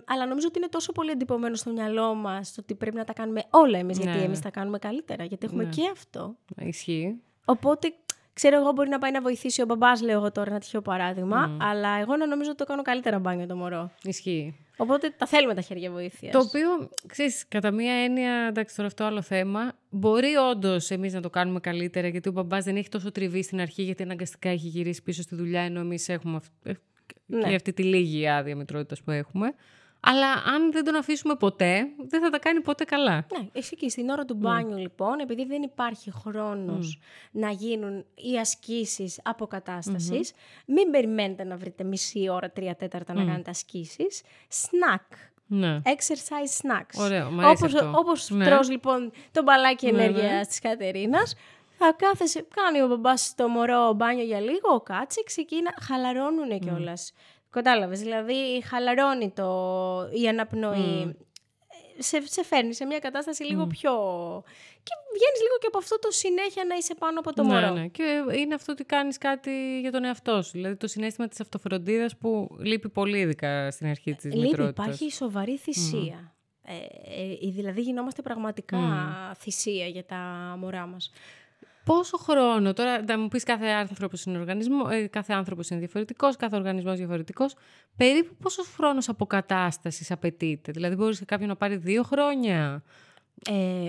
[0.06, 3.12] αλλά νομίζω ότι είναι τόσο πολύ εντυπωμένο στο μυαλό μας το ότι πρέπει να τα
[3.12, 4.24] κάνουμε όλα εμείς, γιατί Ναι.
[4.24, 5.70] εμείς τα κάνουμε καλύτερα, γιατί έχουμε Ναι.
[5.70, 6.36] και αυτό.
[6.56, 7.20] Ισχύει.
[7.44, 7.94] Οπότε,
[8.32, 11.56] ξέρω εγώ, μπορεί να πάει να βοηθήσει ο μπαμπάς, λέω εγώ τώρα, ένα τυχαίο παράδειγμα,
[11.60, 13.90] αλλά εγώ να νομίζω ότι το κάνω καλύτερα μπάνιο το μωρό.
[14.02, 14.56] Ισχύει.
[14.76, 16.32] Οπότε τα θέλουμε τα χέρια βοήθειας.
[16.32, 21.20] Το οποίο, ξέρεις, κατά μία έννοια, εντάξει τώρα αυτό άλλο θέμα, μπορεί όντως εμείς να
[21.20, 24.68] το κάνουμε καλύτερα, γιατί ο μπαμπάς δεν έχει τόσο τριβή στην αρχή, γιατί αναγκαστικά έχει
[24.68, 26.72] γυρίσει πίσω στη δουλειά, ενώ εμείς έχουμε αυ- ε,
[27.26, 27.48] Ναι.
[27.48, 29.54] και αυτή τη λίγη άδεια μητρότητας που έχουμε.
[30.04, 33.26] Αλλά αν δεν τον αφήσουμε ποτέ, δεν θα τα κάνει ποτέ καλά.
[33.38, 36.98] Ναι, εσύ και στην ώρα του μπάνιου λοιπόν, επειδή δεν υπάρχει χρόνος
[37.30, 40.32] να γίνουν οι ασκήσεις αποκατάστασης,
[40.66, 44.22] μην περιμένετε να βρείτε μισή ώρα, τρία τέταρτα να κάνετε ασκήσεις.
[44.50, 45.16] Snack.
[45.46, 45.80] Ναι.
[45.84, 47.04] Exercise snacks.
[47.04, 47.98] Ωραίο, μ' αρέσει όπως, αυτό.
[47.98, 48.44] όπως Ναι.
[48.44, 50.46] τρως λοιπόν το μπαλάκι Ναι, ενέργειας ναι.
[50.46, 51.34] της Κατερίνας,
[51.78, 57.12] θα κάθεσαι, κάνει ο μπαμπάς το μωρό μπάνιο για λίγο, κάτσε, ξεκίνα, χαλαρώνουνε κιόλας.
[57.52, 59.48] Κατάλαβες, δηλαδή χαλαρώνει το,
[60.22, 61.16] η αναπνοή.
[61.98, 63.92] Σε, σε φέρνει σε μια κατάσταση λίγο πιο...
[64.82, 67.70] Και βγαίνεις λίγο και από αυτό το συνέχεια να είσαι πάνω από το ναι, μωρό.
[67.70, 67.86] ναι.
[67.86, 70.50] Και είναι αυτό ότι κάνεις κάτι για τον εαυτό σου.
[70.52, 74.86] Δηλαδή το συνέστημα της αυτοφροντίδας που λείπει πολύ ειδικά στην αρχή της Λείπει, μητρότητας.
[74.86, 76.34] υπάρχει σοβαρή θυσία.
[76.64, 76.74] Ε,
[77.44, 78.78] ε, δηλαδή γινόμαστε πραγματικά
[79.38, 80.16] θυσία για τα
[80.58, 81.10] μωρά μας.
[81.84, 86.36] Πόσο χρόνο, τώρα θα μου πεις κάθε άνθρωπος είναι, οργανισμό, ε, κάθε άνθρωπος είναι διαφορετικός,
[86.36, 87.54] κάθε οργανισμός διαφορετικός,
[87.96, 92.82] περίπου πόσος χρόνος αποκατάστασης απαιτείται; Δηλαδή μπορείς σε κάποιον να πάρει δύο χρόνια;
[93.50, 93.88] Ε,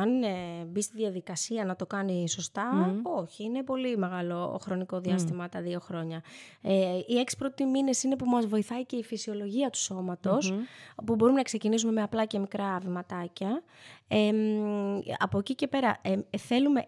[0.00, 5.48] αν ε, μπει στη διαδικασία να το κάνει σωστά, όχι, είναι πολύ μεγάλο χρονικό διάστημα
[5.48, 6.22] τα δύο χρόνια.
[6.62, 10.54] Ε, οι έξι πρώτοι μήνες είναι που μας βοηθάει και η φυσιολογία του σώματος,
[11.04, 13.62] που μπορούμε να ξεκινήσουμε με απλά και μικρά βηματάκια.
[14.08, 16.86] Ε, μ, από εκεί και πέρα ε, ε, θέλουμε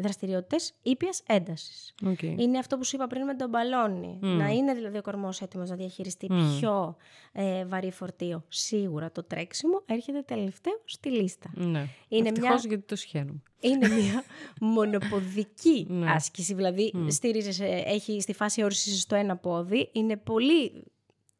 [0.00, 1.94] ή- ε, ε, δραστηριότητες ήπιας έντασης.
[2.04, 2.34] Okay.
[2.38, 4.18] Είναι αυτό που σου είπα πριν με τον μπαλόνι.
[4.20, 6.96] Να είναι δηλαδή ο κορμός έτοιμος να διαχειριστεί πιο
[7.32, 8.44] ε, βαρύ φορτίο.
[8.48, 11.50] Σίγουρα το τρέξιμο έρχεται τελευταίο στη λίστα.
[11.54, 11.86] Ναι.
[12.08, 13.42] Είναι Ευτυχώς μια- γιατί το συχαίνουμε.
[13.60, 14.24] Είναι μια
[14.60, 16.10] μονοποδική Ναι.
[16.10, 16.54] άσκηση.
[16.54, 19.88] Δηλαδή στηρίζεσαι, έχει στη φάση αιώρησης στο ένα πόδι.
[19.92, 20.84] Είναι πολύ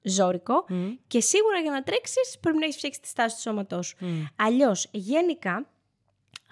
[0.03, 0.65] ζόρικο
[1.07, 3.97] και σίγουρα για να τρέξεις πρέπει να έχεις φτιάξει τη στάση του σώματός σου.
[4.37, 5.69] Αλλιώς γενικά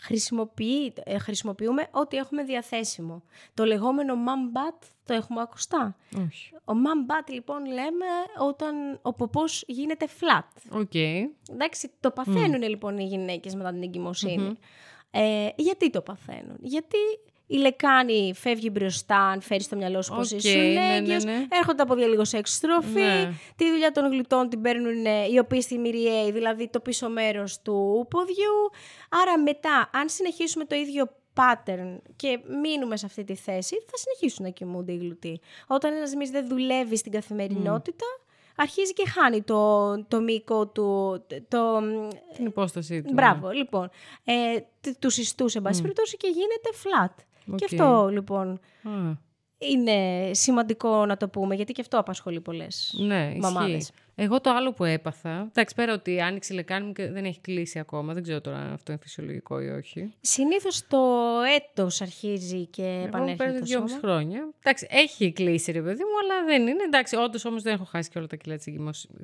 [0.01, 3.23] χρησιμοποιεί, ε, χρησιμοποιούμε ό,τι έχουμε διαθέσιμο.
[3.55, 6.55] Το λεγόμενο mom butt το έχουμε ακουστά; Όχι.
[6.55, 8.07] Ο mom butt λοιπόν λέμε
[8.49, 10.79] όταν ο ποπός γίνεται flat.
[10.79, 10.95] Ok.
[11.51, 14.59] Εντάξει, το παθαίνουν λοιπόν οι γυναίκες μετά την εγκυμοσύνη.
[15.11, 16.97] Ε, γιατί το παθαίνουν; Γιατί
[17.51, 21.25] Η λεκάνη φεύγει μπροστά, αν φέρεις στο μυαλό σου πως Οκ, είσαι ναι, ναι, έγκυος.
[21.25, 21.47] ναι.
[21.51, 23.01] Έρχονται τα πόδια λίγο σε εξτροφή.
[23.01, 23.33] Ναι.
[23.57, 28.07] Τη δουλειά των γλουτών την παίρνουν ε, οι οπίσθιοι μηριαίοι, δηλαδή το πίσω μέρος του
[28.11, 28.71] ποδιού.
[29.23, 34.45] Άρα μετά, αν συνεχίσουμε το ίδιο pattern και μείνουμε σε αυτή τη θέση, θα συνεχίσουν
[34.45, 35.41] να κοιμούνται οι γλουτοί.
[35.67, 38.05] Όταν ένας μυς δεν δουλεύει στην καθημερινότητα,
[38.57, 41.81] αρχίζει και χάνει το, το μήκο του, το,
[42.37, 43.13] Την υπόστασή του.
[43.13, 43.91] Μπράβο, λοιπόν.
[44.25, 47.15] Ε, τ- τους ιστούς, σε πάση περιπτώσει, και γίνεται flat.
[47.55, 47.81] Και Οκ.
[47.81, 48.91] αυτό, λοιπόν, ναι.
[48.91, 49.19] Α,
[49.59, 53.77] είναι σημαντικό να το πούμε, γιατί και αυτό απασχολεί πολλές ναι, μαμάδες.
[53.77, 53.93] ισχύει.
[54.21, 55.47] Εγώ το άλλο που έπαθα.
[55.49, 58.13] Εντάξει, πέρα ότι άνοιξε η λεκάνη μου και δεν έχει κλείσει ακόμα.
[58.13, 60.13] Δεν ξέρω τώρα αν αυτό είναι φυσιολογικό ή όχι.
[60.21, 60.99] Συνήθως το
[61.57, 64.07] έτος αρχίζει και Εγώ επανέρχεται παίρνω το δυόμιση σώμα.
[64.07, 64.49] χρόνια.
[64.63, 66.83] Εντάξει, έχει κλείσει ρε παιδί μου, αλλά δεν είναι.
[66.83, 69.19] Εντάξει, όντως όμως δεν έχω χάσει και όλα τα κιλά της εγκυμοσύνη.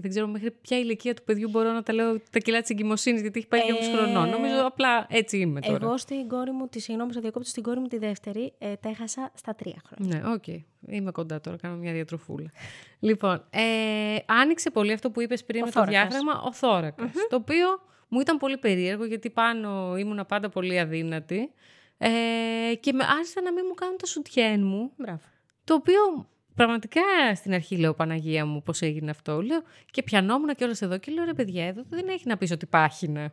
[0.00, 3.20] Δεν ξέρω μέχρι ποια ηλικία του παιδιού μπορώ να τα λέω τα κιλά της εγκυμοσύνης,
[3.20, 4.28] γιατί έχει πάει δυόμιση Ε, χρονών.
[4.28, 5.78] Νομίζω απλά έτσι είμαι τώρα.
[5.86, 8.88] Εγώ στην κόρη μου, τη συγγνώμη, θα διακόψω στην κόρη μου τη δεύτερη, ε, τα
[8.88, 10.20] έχασα στα τρία χρόνια.
[10.20, 10.44] Ναι, οκ.
[10.86, 12.50] Είμαι κοντά τώρα, κάνω μια διατροφούλα.
[13.08, 15.64] λοιπόν, ε, άνοιξε πολύ αυτό που είπες πριν Ο θώρακας.
[15.64, 17.66] με το διάφραγμα, ο θώρακας Το οποίο
[18.08, 21.52] μου ήταν πολύ περίεργο, γιατί πάνω ήμουνα πάντα πολύ αδύνατη.
[21.98, 24.92] Ε, και με άρχισαν να μην μου κάνουν το σουτιέν μου.
[24.96, 25.20] Μπράβο.
[25.64, 27.00] Το οποίο πραγματικά
[27.34, 29.42] στην αρχή λέω Παναγία μου πώς έγινε αυτό.
[29.42, 32.50] Λέω, και πιανόμουν και όλες εδώ και λέω ρε παιδιά εδώ δεν έχει να πεις
[32.50, 33.32] ότι πάχυνα.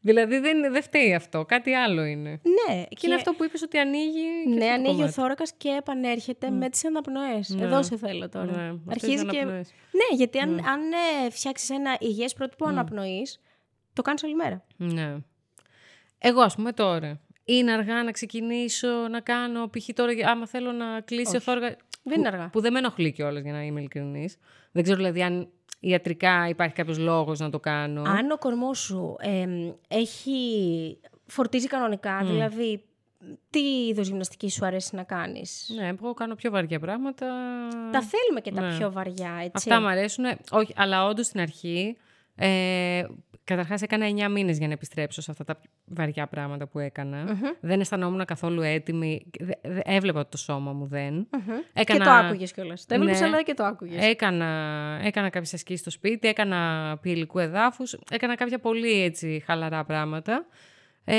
[0.00, 2.30] Δηλαδή δεν, δεν φταίει αυτό, κάτι άλλο είναι.
[2.30, 4.12] Ναι, Και, είναι αυτό που είπες ότι ανοίγει
[4.44, 5.12] και Ναι, αυτό το ανοίγει ο κομμάτι.
[5.12, 7.48] θώρακας και επανέρχεται με τις αναπνοές.
[7.48, 7.64] Ναι.
[7.64, 8.44] Εδώ σε θέλω τώρα.
[8.44, 9.38] Ναι, αυτές Αρχίζει οι και.
[9.38, 9.72] αναπνοές.
[9.90, 10.80] Ναι, γιατί αν, αν
[11.26, 13.40] ε, φτιάξεις ένα υγιές πρότυπο αναπνοής,
[13.92, 14.64] το κάνεις όλη μέρα.
[14.76, 15.16] Ναι.
[16.18, 17.20] Εγώ, ας πούμε, τώρα.
[17.44, 19.88] Είναι αργά να ξεκινήσω να κάνω, π.χ.
[19.94, 21.76] τώρα, άμα θέλω να κλείσει ο θόρυβα.
[22.02, 22.48] Δεν είναι αργά.
[22.52, 24.36] Που δεν με ενοχλεί κιόλας, για να είμαι ειλικρινής.
[24.72, 25.48] Δεν ξέρω δηλαδή αν
[25.80, 28.02] ιατρικά υπάρχει κάποιος λόγος να το κάνω.
[28.02, 30.30] Αν ο κορμός σου εμ, έχει.
[31.26, 32.84] φορτίζει κανονικά, δηλαδή.
[33.50, 37.26] Τι είδος γυμναστική σου αρέσει να κάνεις; Ναι, εγώ κάνω πιο βαριά πράγματα.
[37.92, 38.76] Τα θέλουμε και τα Ναι.
[38.76, 39.50] πιο βαριά, έτσι.
[39.52, 40.24] Αυτά μου αρέσουν.
[40.50, 41.96] Όχι, αλλά όντως στην αρχή.
[42.36, 43.02] Ε,
[43.50, 47.80] Καταρχάς, έκανα 9 μήνες για να επιστρέψω σε αυτά τα βαριά πράγματα που εκανα Δεν
[47.80, 49.26] αισθανόμουν καθόλου έτοιμη.
[49.40, 51.28] Δε- δε- Έβλεπα ότι το σώμα μου δεν.
[51.84, 52.86] Και το άκουγες κιόλας.
[52.86, 53.26] Το έβλεπες, Ναι.
[53.26, 54.04] αλλά και το άκουγες.
[54.04, 54.46] Έκανα,
[55.04, 60.46] έκανα κάποιες ασκήσεις στο σπίτι, έκανα πυελικού εδάφους, έκανα κάποια πολύ έτσι χαλαρά πράγματα.
[61.04, 61.16] Ε,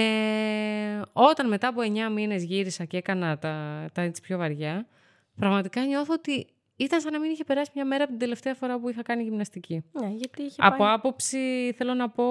[1.13, 4.87] όταν μετά από 9 μήνες γύρισα και έκανα τα, τα έτσι πιο βαριά,
[5.35, 6.47] πραγματικά νιώθω ότι
[6.83, 9.23] ήταν σαν να μην είχε περάσει μια μέρα από την τελευταία φορά που είχα κάνει
[9.23, 9.83] γυμναστική.
[9.91, 10.93] Ναι, γιατί είχε Από πάει...
[10.93, 12.23] άποψη θέλω να πω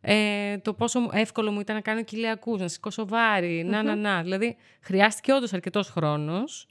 [0.00, 3.94] ε, το πόσο μου- εύκολο μου ήταν να κάνω κοιλιακούς, να σηκώσω βάρη, να, να,
[3.94, 4.22] να.
[4.22, 6.66] Δηλαδή χρειάστηκε όντως αρκετός χρόνος,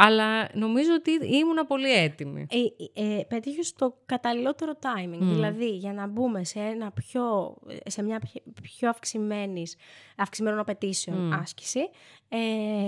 [0.00, 2.46] αλλά νομίζω ότι ήμουνα πολύ έτοιμη.
[2.94, 5.18] ε, ε, πετύχεις το καταλληλότερο timing.
[5.20, 9.76] Δηλαδή, για να μπούμε σε, ένα πιο, σε μια πιο, πιο αυξημένης,
[10.16, 11.80] αυξημένων απαιτήσεων άσκηση,
[12.28, 12.36] ε,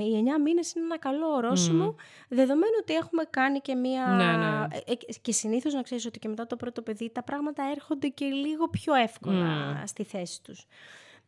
[0.05, 1.94] οι 9 μήνες είναι ένα καλό ορόσημο,
[2.29, 4.07] δεδομένου ότι έχουμε κάνει και μία...
[4.07, 4.77] Ναι, ναι.
[4.87, 8.09] ε, ε, και συνήθως να ξέρεις ότι και μετά το πρώτο παιδί τα πράγματα έρχονται
[8.09, 10.66] και λίγο πιο εύκολα στη θέση τους.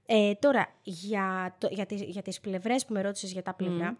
[0.06, 3.98] Ε, τώρα, για, το, για, τις, για τις πλευρές που με ρώτησες για τα πλευρά,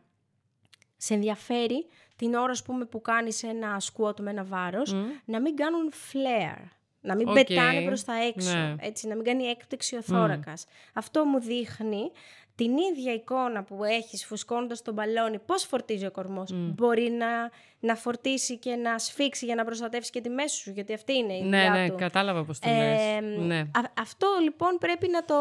[1.05, 1.87] σε ενδιαφέρει
[2.17, 6.69] την ώρα ας πούμε, που κάνεις ένα squat με ένα βάρος να μην κάνουν flare.
[7.01, 7.35] Να μην Οκ.
[7.35, 8.57] πετάνε προς τα έξω.
[8.57, 8.75] Ναι.
[8.79, 10.67] Έτσι, να μην κάνει έκπτυξη ο θώρακας.
[10.95, 12.11] Αυτό μου δείχνει
[12.55, 16.51] την ίδια εικόνα που έχεις φουσκώνοντας το μπαλόνι, πώς φορτίζει ο κορμός.
[16.53, 20.93] Μπορεί να, να φορτίσει και να σφίξει για να προστατεύσει και τη μέση σου, γιατί
[20.95, 21.95] αυτή είναι η ναι, δουλειά ναι, του.
[21.97, 22.77] κατάλαβα πώς το Ε,
[23.21, 23.37] λες.
[23.38, 23.59] Ναι.
[23.59, 25.35] α- αυτό λοιπόν πρέπει να το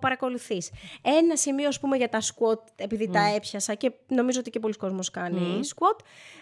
[0.00, 0.70] παρακολουθείς.
[1.02, 4.74] Ένα σημείο, ας πούμε, για τα squat, επειδή τα έπιασα και νομίζω ότι και πολλοί
[4.74, 5.96] κόσμος κάνει squat,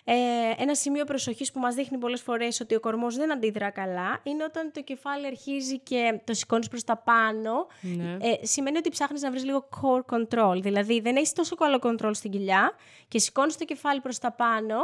[0.04, 0.14] ε,
[0.62, 4.44] ένα σημείο προσοχής που μας δείχνει πολλές φορές ότι ο κορμός δεν αντιδρά καλά, είναι
[4.44, 8.16] όταν το κεφάλι αρχίζει και το σηκώνεις προς τα πάνω, Ναι.
[8.20, 10.58] ε, σημαίνει ότι ψάχνεις να βρεις λίγο core control.
[10.62, 12.72] Δηλαδή δεν έχεις τόσο καλό control στην κοιλιά
[13.08, 14.76] και σηκώνεις το κεφάλι προς τα πάνω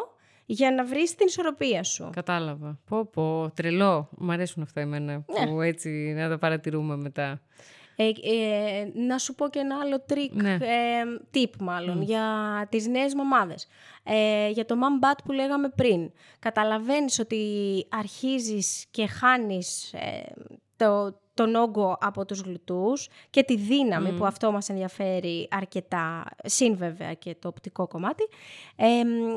[0.47, 2.11] για να βρεις την ισορροπία σου.
[2.13, 2.79] Κατάλαβα.
[2.89, 4.09] Πω, πω, τρελό.
[4.19, 5.47] Μ' αρέσουν αυτά εμένα Ναι.
[5.47, 7.41] που έτσι να τα παρατηρούμε μετά.
[7.97, 10.53] Ε, ε, να σου πω και ένα άλλο τρίκ, Ναι.
[10.53, 11.03] ε,
[11.35, 12.25] tip μάλλον, για
[12.71, 13.67] τις νέες μαμάδες.
[14.03, 16.11] Ε, για το mom butt που λέγαμε πριν.
[16.39, 17.47] Καταλαβαίνεις ότι
[17.91, 20.23] αρχίζεις και χάνεις ε,
[20.77, 26.77] το, τον όγκο από τους γλουτούς και τη δύναμη που αυτό μας ενδιαφέρει αρκετά, συν
[26.77, 28.23] βέβαια και το οπτικό κομμάτι.
[28.77, 28.87] Ε,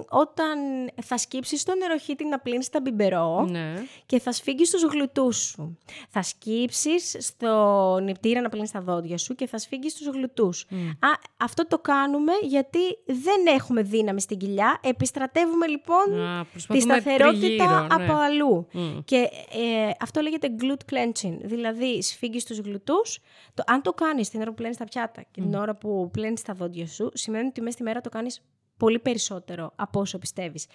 [0.09, 0.57] όταν
[1.01, 3.73] θα σκύψεις το νεροχύτη να πλύνεις τα μπιμπερό, Ναι.
[4.05, 5.77] και θα σφίγγεις τους γλουτούς σου.
[6.09, 10.65] Θα σκύψεις στο νηπτήρα να πλύνεις τα δόντια σου και θα σφίγγεις τους γλουτούς.
[10.99, 14.79] Α, αυτό το κάνουμε γιατί δεν έχουμε δύναμη στην κοιλιά.
[14.83, 17.87] Επιστρατεύουμε λοιπόν Α, τη προσπαθούμε σταθερότητα τριγύρω, ναι.
[17.89, 18.67] από αλλού.
[18.71, 18.97] Μμ.
[19.05, 19.15] Και
[19.51, 21.37] ε, αυτό λέγεται glute clenching.
[21.43, 23.19] Δηλαδή δηλαδή σφίγγεις τους γλουτούς.
[23.53, 26.41] Το, αν το κάνεις την ώρα που πλένεις τα πιάτα και την ώρα που πλένεις
[26.41, 28.41] τα δόντια σου, σημαίνει ότι μέσα στη μέρα το κάνεις
[28.77, 30.65] πολύ περισσότερο από όσο πιστεύεις.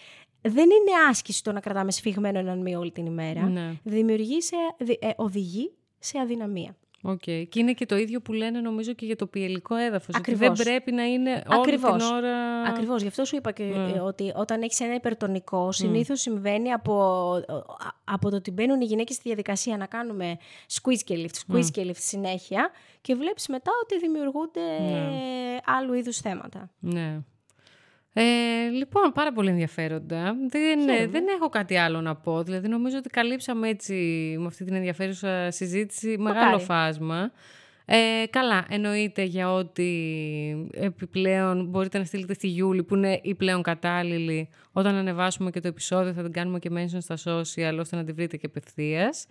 [0.41, 3.49] Δεν είναι άσκηση το να κρατάμε σφιγμένο έναν μύο όλη την ημέρα.
[3.49, 3.73] Ναι.
[3.83, 4.57] Δημιουργεί σε,
[4.99, 6.77] ε, οδηγεί σε αδυναμία.
[7.03, 7.45] Okay.
[7.49, 10.15] Και είναι και το ίδιο που λένε νομίζω και για το πιελικό έδαφος.
[10.15, 10.49] Ακριβώς.
[10.49, 12.63] Ότι δεν πρέπει να είναι όλη την ώρα...
[12.63, 13.03] Ακριβώς.
[13.03, 13.91] Γι' αυτό σου είπα και Ναι.
[13.91, 17.33] ε, ότι όταν έχεις ένα υπερτονικό, συνήθως συμβαίνει από,
[18.05, 20.39] από το ότι μπαίνουν οι γυναίκες στη διαδικασία να κάνουμε
[20.73, 24.61] squeeze και lift, squeeze και lift συνέχεια και βλέπεις μετά ότι δημιουργούνται
[25.65, 26.71] άλλου είδους θέματα.
[26.79, 27.21] Ναι.
[28.13, 28.23] Ε,
[28.73, 30.37] λοιπόν, πάρα πολύ ενδιαφέροντα.
[30.49, 32.43] Δεν, ε, δεν έχω κάτι άλλο να πω.
[32.43, 33.95] Δηλαδή, νομίζω ότι καλύψαμε έτσι
[34.39, 37.33] με αυτή την ενδιαφέρουσα συζήτηση μεγάλο φάσμα.
[37.85, 43.63] Ε, καλά, εννοείται για ότι επιπλέον μπορείτε να στείλετε στη Γιούλη που είναι η πλέον
[43.63, 44.49] κατάλληλη.
[44.73, 48.13] Όταν ανεβάσουμε και το επεισόδιο θα την κάνουμε και mention στα social ώστε να τη
[48.13, 49.27] βρείτε και απευθείας.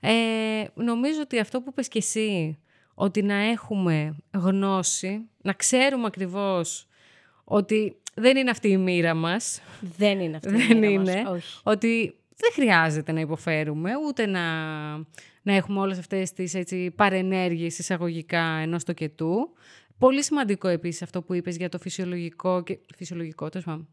[0.00, 2.58] Ε, νομίζω ότι αυτό που είπες και εσύ,
[2.94, 6.85] ότι να έχουμε γνώση, να ξέρουμε ακριβώς
[7.48, 9.60] ότι δεν είναι αυτή η μοίρα μας.
[9.96, 11.22] Δεν είναι αυτή η Δεν μοίρα είναι.
[11.22, 11.32] Μας.
[11.34, 11.60] Όχι.
[11.62, 14.40] Ότι δεν χρειάζεται να υποφέρουμε, ούτε να,
[15.42, 19.50] να έχουμε όλες αυτές τις έτσι, παρενέργειες εισαγωγικά ενός τοκετού.
[19.98, 23.88] Πολύ σημαντικό επίσης αυτό που είπες για το φυσιολογικό και φυσιολογικό, τέλος πάντων,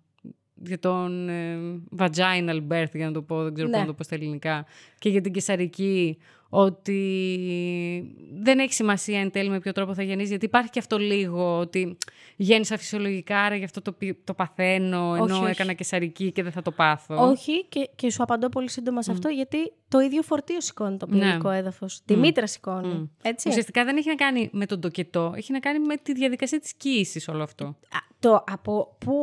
[0.63, 1.57] για τον ε,
[1.97, 3.73] vaginal birth, για να το πω, δεν ξέρω Ναι.
[3.73, 4.65] πώς να το πω στα ελληνικά,
[4.99, 6.17] και για την κεσαρική,
[6.55, 10.97] ότι δεν έχει σημασία εν τέλει με ποιο τρόπο θα γεννήσει, γιατί υπάρχει και αυτό
[10.97, 11.97] λίγο ότι
[12.35, 15.45] γέννησα φυσιολογικά, άρα γι' αυτό το, πι- το παθαίνω, ενώ όχι.
[15.49, 17.29] έκανα κεσαρική και δεν θα το πάθω.
[17.29, 21.05] Όχι, και, και σου απαντώ πολύ σύντομα σε αυτό, γιατί το ίδιο φορτίο σηκώνει το
[21.09, 21.19] Ναι.
[21.19, 22.01] ποιοτικό έδαφος.
[22.05, 23.11] Τη μήτρα σηκώνει.
[23.21, 23.49] Έτσι.
[23.49, 26.73] Ουσιαστικά δεν έχει να κάνει με τον τοκετό, έχει να κάνει με τη διαδικασία της
[26.73, 27.65] κύησης όλο αυτό.
[27.65, 27.75] Α,
[28.19, 29.13] το, από, πού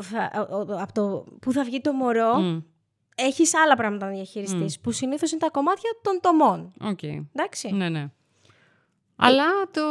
[0.00, 2.62] θα, ο- ο- από το πού θα βγει το μωρό,
[3.22, 3.26] Μμ.
[3.26, 6.72] έχεις άλλα πράγματα να διαχειριστείς, που συνήθως είναι τα κομμάτια των τομών.
[6.80, 7.02] Οκ.
[7.02, 7.72] Εντάξει.
[7.72, 8.10] Ναι, ναι.
[9.16, 9.82] Αλλά το,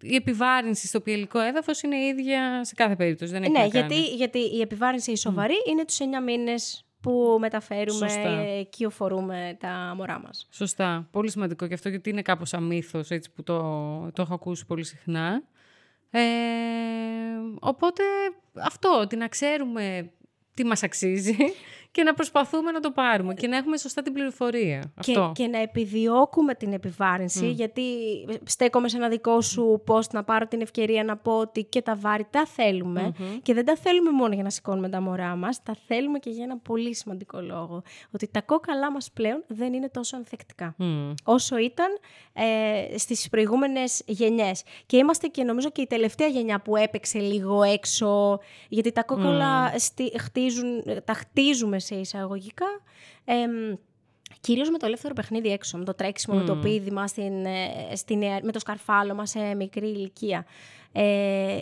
[0.00, 3.32] η επιβάρυνση στο πυελικό έδαφος είναι η ίδια σε κάθε περίπτωση.
[3.32, 3.88] Δεν έχει ναι, να κάνει.
[3.88, 8.28] γιατί, γιατί η επιβάρυνση η σοβαρή είναι τους 9 μήνες που μεταφέρουμε, Σωστά.
[8.28, 10.46] ε, κυοφορούμε τα μωρά μας.
[10.50, 11.08] Σωστά.
[11.10, 13.58] Πολύ σημαντικό και αυτό γιατί είναι κάπως μύθος έτσι που το,
[14.12, 15.42] το έχω ακούσει πολύ συχνά.
[16.10, 16.20] Ε,
[17.60, 18.02] οπότε
[18.54, 20.12] αυτό, ότι να ξέρουμε
[20.54, 21.36] τι μας αξίζει
[21.92, 24.92] και να προσπαθούμε να το πάρουμε και να έχουμε σωστά την πληροφορία.
[25.00, 25.32] Και, Αυτό.
[25.34, 27.82] και να επιδιώκουμε την επιβάρυνση, γιατί
[28.44, 31.96] στέκομαι σε ένα δικό σου post να πάρω την ευκαιρία να πω ότι και τα
[31.96, 35.76] βάρη τα θελουμε και δεν τα θέλουμε μόνο για να σηκώνουμε τα μωρά μας, τα
[35.86, 37.82] θέλουμε και για ένα πολύ σημαντικό λόγο.
[38.10, 40.74] Ότι τα κόκαλά μας πλέον δεν είναι τόσο ανθεκτικά.
[40.78, 41.12] Μμ.
[41.24, 41.86] όσο ήταν
[42.32, 44.62] ε, στις προηγούμενες γενιές.
[44.86, 49.72] Και είμαστε και νομίζω και η τελευταία γενιά που έπαιξε λίγο έξω, γιατί τα κόκκαλα
[49.78, 52.66] στη- χτίζουν, τα χτίζουμε σε εισαγωγικά.
[53.24, 53.74] εμ,
[54.40, 58.18] Κυρίως με το ελεύθερο παιχνίδι έξω, με το τρέξιμο, με το πήδημα, στην, ε, στην,
[58.18, 60.46] νεα- με το σκαρφάλωμα σε μικρή ηλικία.
[60.92, 61.60] Ε, ε,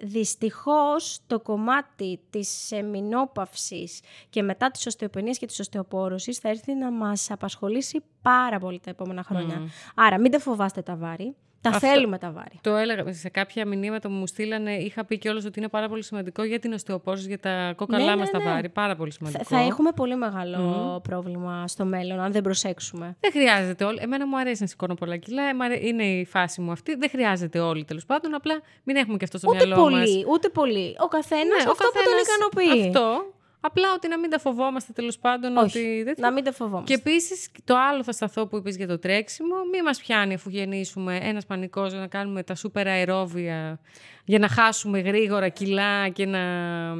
[0.00, 6.90] δυστυχώς το κομμάτι της εμεινόπαυσης και μετά της οστεοπενίας και της οστεοπόρωσης θα έρθει να
[6.90, 9.68] μας απασχολήσει πάρα πολύ τα επόμενα χρόνια.
[9.94, 11.86] Άρα μην τα φοβάστε τα βάρη, τα Αυτό.
[11.86, 12.58] θέλουμε τα βάρη.
[12.60, 16.02] Το έλεγα σε κάποια μηνύματα που μου στείλανε, είχα πει κιόλας ότι είναι πάρα πολύ
[16.04, 18.44] σημαντικό για την οστεοπόρωση, για τα κόκαλά Ναι, ναι, μας τα ναι.
[18.44, 18.68] βάρη.
[18.68, 19.44] Πάρα πολύ Θα, σημαντικό.
[19.44, 23.16] θα έχουμε πολύ μεγάλο πρόβλημα στο μέλλον αν δεν προσέξουμε.
[23.20, 23.98] Δεν χρειάζεται όλοι.
[24.02, 25.42] Εμένα μου αρέσει να σηκώνω πολλά κιλά.
[25.48, 26.94] ε, μ' αρέ- Είναι η φάση μου αυτή.
[26.94, 28.34] Δεν χρειάζεται όλοι τέλος πάντων.
[28.34, 30.10] Απλά μην έχουμε και αυτό στο Ούτε μυαλό πολύ, μας.
[30.28, 30.96] ούτε πολύ.
[31.00, 32.86] Ο καθένας Ναι, ο αυτό που τον καθένας ικανοποιεί.
[32.88, 33.32] Αυτό.
[33.60, 35.56] Απλά ότι να μην τα φοβόμαστε τέλος πάντων.
[35.56, 36.14] Όχι, ότι δεν...
[36.18, 36.94] να μην τα φοβόμαστε.
[36.94, 39.54] Και επίσης το άλλο θα σταθώ που είπες για το τρέξιμο.
[39.72, 43.80] Μη μας πιάνει αφού γεννήσουμε ένας πανικός για να κάνουμε τα σούπερ αερόβια
[44.24, 46.40] για να χάσουμε γρήγορα κιλά και να.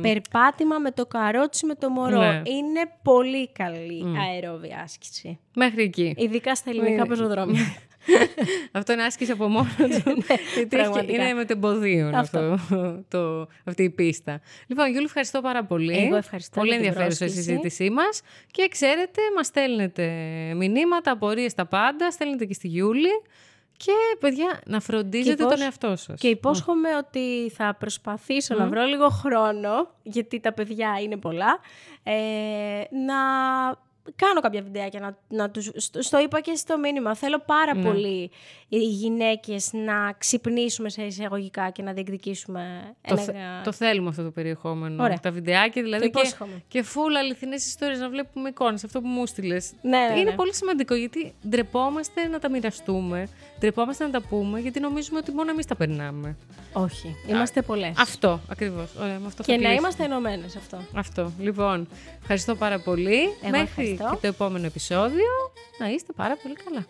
[0.01, 2.19] Περπάτημα με το καρότσι με το μωρό.
[2.19, 2.43] Ναι.
[2.45, 5.39] Είναι πολύ καλή αερόβια άσκηση.
[5.55, 6.15] Μέχρι εκεί.
[6.17, 7.07] Ειδικά στα ελληνικά Ναι.
[7.09, 7.61] πεζοδρόμια.
[8.73, 9.85] Αυτό είναι άσκηση από μόνο του.
[9.95, 11.13] Γιατί έχει- πραγματικά.
[11.25, 12.39] είναι με τεμποδίων Αυτό.
[12.39, 14.41] αυτό, το, αυτή η πίστα.
[14.67, 15.97] Λοιπόν, Γιούλη, ευχαριστώ πάρα πολύ.
[15.99, 17.49] Εγώ ευχαριστώ Πολύ για την ενδιαφέρουσα η πρόσκληση.
[17.49, 18.21] συζήτησή μας.
[18.51, 20.05] Και ξέρετε, μας στέλνετε
[20.57, 22.11] μηνύματα, απορίες τα πάντα.
[22.11, 23.09] Στέλνετε και στη Γιούλη.
[23.85, 26.21] Και παιδιά, να φροντίζετε Και πώς- τον εαυτό σας.
[26.21, 31.59] Και υπόσχομαι ότι θα προσπαθήσω να βρω λίγο χρόνο, γιατί τα παιδιά είναι πολλά,
[32.03, 32.13] ε,
[33.07, 33.15] να
[34.17, 35.01] κάνω κάποια βιντεάκια.
[35.01, 37.15] Να, να τους, στο, στο είπα και στο μήνυμα.
[37.15, 37.83] Θέλω πάρα Ναι.
[37.83, 38.31] πολύ
[38.69, 43.23] οι γυναίκες να ξυπνήσουμε σε εισαγωγικά και να διεκδικήσουμε Το, ένα...
[43.23, 45.03] θε- το θέλουμε αυτό το περιεχόμενο.
[45.03, 45.19] Ωραία.
[45.21, 46.11] Τα βιντεάκια δηλαδή.
[46.11, 46.63] Το και, υπόσχομαι.
[46.69, 48.85] και φούλα αληθινές ιστορίες να βλέπουμε εικόνες.
[48.85, 49.73] Αυτό που μου στείλες.
[49.83, 50.37] Ναι, ναι, Είναι ναι.
[50.37, 53.29] πολύ σημαντικό γιατί ντρεπόμαστε να τα μοιραστούμε.
[53.61, 56.37] Ντρεπόμαστε να τα πούμε γιατί νομίζουμε ότι μόνο εμείς τα περνάμε.
[56.73, 57.93] Όχι, είμαστε πολλές.
[57.97, 58.91] Αυτό ακριβώς.
[59.01, 59.75] Ωραία, με αυτό Και θα να κλείσουμε.
[59.79, 60.79] είμαστε ενωμένες αυτό.
[60.95, 61.33] Αυτό.
[61.41, 61.89] Λοιπόν,
[62.21, 63.19] ευχαριστώ πάρα πολύ.
[63.23, 64.09] Εγώ Μέχρι ευχαριστώ.
[64.11, 65.27] και το επόμενο επεισόδιο.
[65.79, 66.85] Να είστε πάρα πολύ καλά.